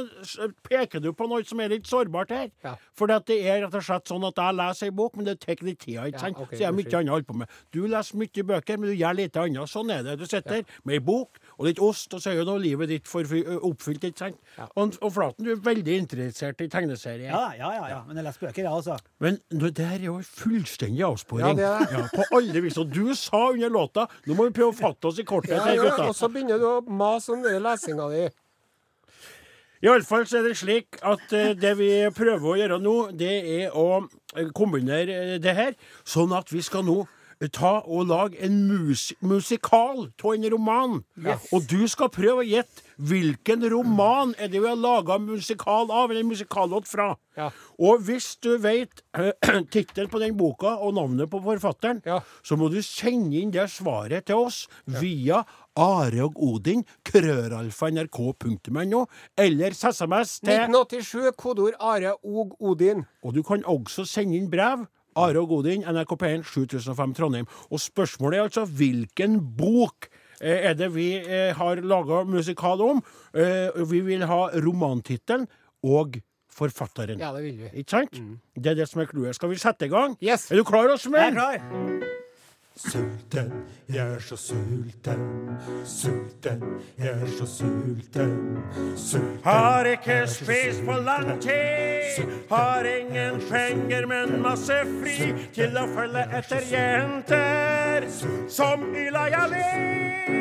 peker 0.66 1.00
du 1.00 1.10
på 1.16 1.28
noe 1.30 1.44
som 1.48 1.60
er 1.64 1.72
litt 1.72 1.88
sårbart 1.88 2.32
her. 2.34 2.50
Ja. 2.64 2.74
For 2.96 3.08
det 3.08 3.36
er 3.38 3.62
rett 3.64 3.74
og 3.78 3.84
slett 3.86 4.10
sånn 4.10 4.26
at 4.28 4.36
jeg 4.40 4.56
leser 4.58 4.90
ei 4.90 4.94
bok, 4.98 5.16
men 5.16 5.28
det 5.30 5.38
tar 5.40 5.62
litt 5.64 5.80
tid. 5.80 5.96
ikke 5.96 6.12
Ja, 6.12 6.18
sant? 6.18 6.36
så 6.50 6.58
jeg 6.58 6.66
har 6.68 6.76
mye 6.76 6.92
annet 6.98 7.12
å 7.12 7.16
holde 7.16 7.28
på 7.30 7.36
med. 7.40 7.48
Du 7.72 7.80
leser 7.86 8.20
mye 8.20 8.44
bøker, 8.50 8.78
men 8.78 8.90
du 8.90 8.96
gjør 8.96 9.16
lite 9.16 9.40
annet. 9.44 9.70
Sånn 9.72 9.90
er 9.94 10.02
det. 10.04 10.18
Du 10.20 10.26
sitter 10.26 10.64
med 10.84 10.94
ei 10.98 11.04
bok 11.04 11.40
og 11.58 11.66
litt 11.66 11.80
ost, 11.80 12.12
og 12.14 12.20
så 12.20 12.32
er 12.32 12.40
jo 12.40 12.44
nå 12.50 12.58
livet 12.60 12.88
ditt 12.92 13.08
for, 13.08 13.24
oppfylt, 13.70 14.04
ikke 14.10 14.18
sant? 14.26 14.36
Og, 14.76 14.96
og 15.00 15.12
Flaten, 15.14 15.44
du 15.46 15.52
er 15.54 15.62
veldig 15.64 15.96
interessert 16.04 16.60
i 16.60 16.68
tegneserier. 16.68 17.30
Ja, 17.32 17.52
ja, 17.56 17.72
ja, 17.78 17.88
ja. 17.94 18.02
Men 18.08 18.20
jeg 18.20 18.28
leser 18.28 18.46
bøker, 18.46 18.62
jeg 18.64 18.72
altså. 18.72 18.98
Men 19.20 19.40
det 19.50 19.86
her 19.86 19.98
er 19.98 20.06
jo 20.10 20.18
fullstendig 20.24 21.04
avsporing. 21.06 21.46
Ja, 21.46 21.54
det 21.56 21.64
er 21.70 21.86
det. 21.86 21.96
Ja, 21.96 22.04
på 22.12 22.28
alle 22.38 22.62
vis. 22.64 22.78
Og 22.80 22.92
du 22.92 23.14
sa 23.14 23.46
under 23.50 23.72
låta 23.72 24.06
Nå 24.26 24.34
må 24.36 24.46
vi 24.48 24.54
prøve 24.56 24.72
å 24.74 24.76
fatte 24.76 25.08
oss 25.10 25.18
i 25.20 25.24
korthet. 25.26 25.56
Ja, 25.56 25.74
ja, 25.74 25.96
og 26.08 26.14
så 26.16 26.28
begynner 26.32 26.60
du 26.60 26.66
å 26.68 26.76
mase 26.86 27.32
om 27.34 27.42
lesinga 27.44 28.08
di. 28.12 28.28
Iallfall 29.80 30.26
så 30.28 30.40
er 30.40 30.48
det 30.50 30.58
slik 30.60 30.98
at 31.06 31.32
eh, 31.32 31.54
det 31.56 31.72
vi 31.78 31.88
prøver 32.16 32.50
å 32.52 32.58
gjøre 32.58 32.80
nå, 32.84 32.96
det 33.16 33.32
er 33.62 33.78
å 33.78 33.86
eh, 34.36 34.50
kombinere 34.56 35.16
eh, 35.36 35.38
det 35.40 35.56
her, 35.56 35.78
sånn 36.04 36.34
at 36.36 36.52
vi 36.52 36.60
skal 36.66 36.84
nå 36.84 36.98
ta 37.56 37.78
og 37.88 38.10
lage 38.10 38.36
en 38.44 38.58
mus 38.68 39.14
musikal 39.24 40.02
av 40.10 40.34
en 40.34 40.42
roman. 40.52 40.98
Og 41.56 41.64
du 41.70 41.86
skal 41.88 42.10
prøve 42.12 42.42
å 42.42 42.44
gjette 42.44 42.84
hvilken 43.00 43.64
roman 43.72 44.34
er 44.36 44.50
det 44.52 44.60
vi 44.60 44.68
har 44.68 44.76
laga 44.76 45.16
musikal 45.16 45.88
av, 45.88 46.10
eller 46.12 46.26
musikallåt 46.28 46.84
fra. 46.90 47.14
Ja. 47.40 47.46
Og 47.80 48.04
hvis 48.04 48.34
du 48.44 48.50
vet 48.60 49.00
tittelen 49.72 50.12
på 50.12 50.20
den 50.20 50.36
boka 50.36 50.74
og 50.84 50.92
navnet 50.98 51.32
på 51.32 51.40
forfatteren, 51.46 52.02
Ja. 52.04 52.20
så 52.44 52.60
må 52.60 52.68
du 52.68 52.82
sende 52.84 53.40
inn 53.40 53.56
det 53.56 53.70
svaret 53.72 54.28
til 54.28 54.44
oss 54.44 54.66
via 55.00 55.40
Are 55.80 56.22
og 56.26 56.36
Odin, 56.44 56.82
krøralfa.nrk.no, 57.08 59.04
eller 59.40 59.72
SMS 59.72 60.40
til 60.44 60.52
1987, 60.52 61.32
kodeord 61.40 61.76
Are 61.80 62.14
og 62.20 62.56
Odin. 62.60 63.04
Og 63.24 63.34
du 63.34 63.42
kan 63.46 63.64
også 63.64 64.04
sende 64.04 64.36
inn 64.36 64.50
brev. 64.52 64.84
Are 65.16 65.40
og 65.40 65.52
Odin, 65.60 65.82
NRK 65.88 66.12
P1 66.20 66.44
7005 66.44 67.14
Trondheim. 67.16 67.46
Og 67.70 67.80
spørsmålet 67.80 68.38
er 68.38 68.42
altså 68.50 68.64
hvilken 68.64 69.40
bok 69.56 70.08
eh, 70.40 70.68
er 70.70 70.74
det 70.76 70.94
vi 70.94 71.14
eh, 71.16 71.56
har 71.56 71.80
laga 71.80 72.24
musikal 72.28 72.80
om? 72.84 73.02
Eh, 73.34 73.80
vi 73.90 74.00
vil 74.04 74.26
ha 74.28 74.50
romantittelen 74.60 75.48
og 75.82 76.20
forfatteren. 76.52 77.20
Ja, 77.22 77.32
det 77.32 77.42
vil 77.46 77.58
vi. 77.64 77.68
Ikke 77.80 77.90
sant? 77.96 78.20
Det 78.54 78.66
er 78.74 78.76
det 78.82 78.88
som 78.90 79.00
er 79.00 79.06
clouet. 79.08 79.34
Skal 79.38 79.48
vi 79.50 79.56
sette 79.56 79.88
i 79.88 79.92
gang? 79.92 80.16
Yes. 80.20 80.50
Er 80.50 80.56
du 80.60 80.64
klar, 80.64 80.90
Jeg 80.90 80.98
er 80.98 81.32
klar. 81.32 81.56
Sulten, 82.88 83.52
jeg 83.88 84.14
er 84.14 84.20
så 84.20 84.36
sulten. 84.36 85.24
Sulten, 85.84 86.62
jeg 86.98 87.08
er 87.08 87.26
så 87.38 87.46
sulten. 87.46 88.62
Sulten. 88.96 89.40
Har 89.44 89.84
ikke 89.84 90.26
spist 90.26 90.80
på 90.86 90.92
lang 90.92 91.40
tid. 91.42 92.24
Har 92.50 92.84
ingen 92.88 93.40
penger, 93.50 94.06
men 94.06 94.40
masse 94.42 94.78
fri 95.02 95.28
til 95.52 95.76
å 95.76 95.84
følge 95.92 96.24
etter 96.38 96.64
jenter 96.70 98.06
som 98.48 98.86
Ylaya 98.96 99.44
Lee. 99.52 100.38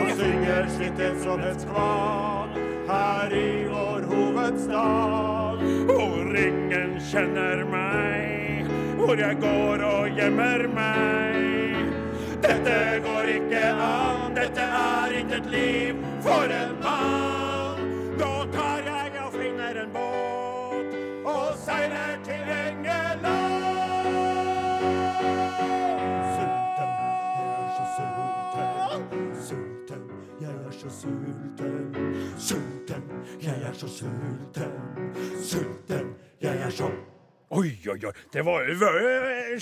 Og 0.00 0.10
synger 0.18 0.66
sitt 0.74 1.04
ensomhetskval 1.10 2.58
her 2.90 3.36
i 3.38 3.52
vår 3.70 4.08
hovedstad. 4.10 5.62
Hvor 5.92 6.42
ingen 6.42 6.98
kjenner 7.12 7.62
meg, 7.70 8.66
hvor 8.98 9.14
jeg 9.14 9.38
går 9.46 9.86
og 9.92 10.18
gjemmer 10.18 10.66
meg. 10.74 11.57
Dette 12.42 13.00
går 13.04 13.28
ikke 13.34 13.62
an, 13.66 14.34
dette 14.36 14.60
er 14.60 15.14
ikke 15.20 15.36
et 15.40 15.48
liv 15.50 15.94
for 16.22 16.54
en 16.60 16.74
mann. 16.82 17.80
Da 18.20 18.32
tar 18.54 18.84
jeg 18.86 19.12
og 19.24 19.32
finner 19.34 19.82
en 19.82 19.90
båt 19.96 20.94
og 21.24 21.48
seiler 21.64 22.14
til 22.28 22.52
Engeland. 22.54 23.26
Sulten, 29.48 30.02
jeg 30.40 30.54
er 30.54 30.72
så 30.80 30.88
sulten. 31.00 31.94
Sulten, 32.38 33.02
jeg 33.42 33.62
er 33.62 33.72
så 33.72 33.88
sulten. 33.88 34.72
Sulten, 35.42 36.14
jeg 36.42 36.56
er 36.66 36.70
så 36.70 36.90
Oi, 37.50 37.70
oi, 37.88 38.04
oi. 38.04 38.12
Det 38.32 38.44
var 38.44 38.66
var 38.80 38.98
jo 39.00 39.58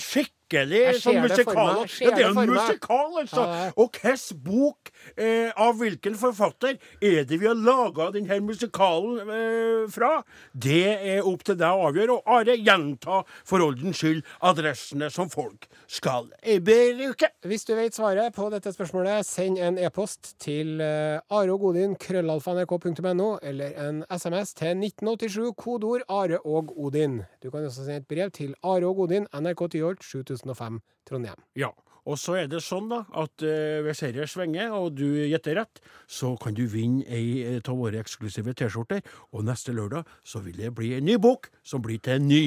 skikkelig 0.47 1.01
sånn 1.01 1.21
musikal. 1.23 1.83
Ja, 2.01 2.11
det 2.15 2.23
er 2.23 2.29
en 2.31 2.51
musikal, 2.51 3.19
altså. 3.21 3.45
Og 3.75 3.97
hvilken 4.01 4.37
bok 4.43 4.91
eh, 5.15 5.51
av 5.55 5.77
hvilken 5.79 6.15
forfatter 6.17 6.77
er 7.03 7.25
det 7.27 7.39
vi 7.41 7.47
har 7.47 7.55
laga 7.55 8.11
denne 8.15 8.39
musikalen 8.45 9.27
eh, 9.27 9.87
fra? 9.91 10.23
Det 10.53 10.85
er 10.95 11.27
opp 11.27 11.43
til 11.47 11.57
deg 11.59 11.67
å 11.67 11.87
avgjøre. 11.89 12.17
Og 12.17 12.33
Are, 12.37 12.55
gjenta 12.57 13.21
for 13.47 13.63
ordens 13.63 13.99
skyld 14.01 14.23
adressene 14.45 15.09
som 15.13 15.29
folk 15.31 15.67
skal 15.87 16.31
eh, 16.41 16.61
bruke. 16.63 17.31
Hvis 17.47 17.67
du 17.67 17.75
vet 17.77 17.95
svaret 17.95 18.35
på 18.35 18.49
dette 18.53 18.71
spørsmålet, 18.73 19.25
send 19.27 19.59
en 19.59 19.77
e-post 19.79 20.35
til 20.43 20.79
areogodin.krøllalfa.nrk.no, 20.81 21.37
areogodin, 21.37 21.95
krøllalfa.nrk.no, 22.01 23.29
eller 23.43 23.77
en 23.81 24.03
SMS 24.11 24.53
til 24.57 24.73
1987, 24.77 25.53
kodeord 25.57 26.05
Are 26.09 26.39
og 26.45 26.73
Odin. 26.77 27.21
Du 27.43 27.49
kan 27.51 27.65
også 27.65 27.85
sende 27.85 28.01
et 28.03 28.07
brev 28.07 28.31
til 28.31 28.53
Are 28.63 28.87
og 28.87 28.99
Odin, 29.05 29.27
NRK 29.33 29.67
Tyholt, 29.71 30.03
7005, 30.37 30.79
Trondheim. 31.09 31.43
Ja. 31.57 31.73
Og 32.07 32.15
så 32.15 32.37
er 32.39 32.45
det 32.47 32.61
sånn 32.63 32.87
da, 32.87 33.01
at 33.19 33.43
eh, 33.43 33.81
hvis 33.83 33.99
dette 34.05 34.29
svinger, 34.31 34.71
og 34.71 34.93
du 34.95 35.25
gjetter 35.27 35.57
rett, 35.59 35.81
så 36.07 36.31
kan 36.39 36.55
du 36.55 36.63
vinne 36.71 37.03
ei 37.03 37.41
eh, 37.43 37.57
av 37.59 37.75
våre 37.75 37.99
eksklusive 37.99 38.53
T-skjorter. 38.55 39.03
Og 39.35 39.43
neste 39.43 39.75
lørdag 39.75 40.07
så 40.23 40.39
vil 40.45 40.55
det 40.61 40.71
bli 40.77 40.93
en 40.95 41.07
ny 41.07 41.17
bok 41.19 41.49
som 41.67 41.83
blir 41.83 41.99
til 41.99 42.21
en 42.21 42.29
ny 42.29 42.43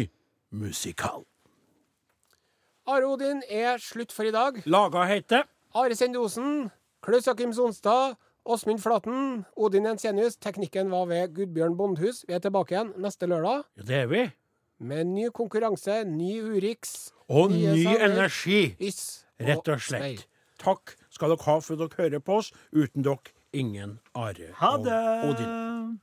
musikal. 0.56 1.26
Are 2.88 3.04
Odin 3.06 3.44
er 3.52 3.76
slutt 3.78 4.16
for 4.16 4.26
i 4.26 4.32
dag. 4.32 4.62
Laga 4.64 5.04
heter 5.12 5.44
Are 5.76 5.94
Sendosen, 5.94 6.70
Klaus 7.04 7.28
Jakim 7.28 7.52
Sonstad, 7.54 8.16
Åsmund 8.48 8.80
Flaten, 8.80 9.44
Odin 9.60 9.84
Jensenius. 9.84 10.40
Teknikken 10.40 10.88
var 10.90 11.04
ved 11.12 11.36
Gudbjørn 11.36 11.76
Bondhus. 11.76 12.24
Vi 12.26 12.34
er 12.34 12.40
tilbake 12.40 12.74
igjen 12.74 12.94
neste 12.96 13.28
lørdag 13.28 13.66
Ja, 13.76 13.84
det 13.92 13.98
er 14.06 14.08
vi. 14.10 14.24
Med 14.80 15.04
ny 15.12 15.28
konkurranse, 15.34 16.04
ny 16.08 16.40
Urix. 16.42 17.10
Og 17.28 17.52
ny 17.52 17.84
sanger, 17.84 18.04
energi, 18.08 18.60
Is. 18.80 19.24
rett 19.40 19.68
og 19.68 19.80
slett. 19.80 20.02
slett. 20.02 20.26
Takk 20.60 20.96
skal 21.12 21.32
dere 21.32 21.46
ha 21.46 21.58
for 21.64 21.80
dere 21.80 21.96
hører 21.96 22.24
på 22.24 22.40
oss. 22.40 22.52
Uten 22.72 23.04
dere 23.06 23.32
ingen 23.52 23.98
Are 24.14 24.52
Ha 24.60 24.74
og 24.76 24.84
det! 24.84 25.00
Odin. 25.30 26.00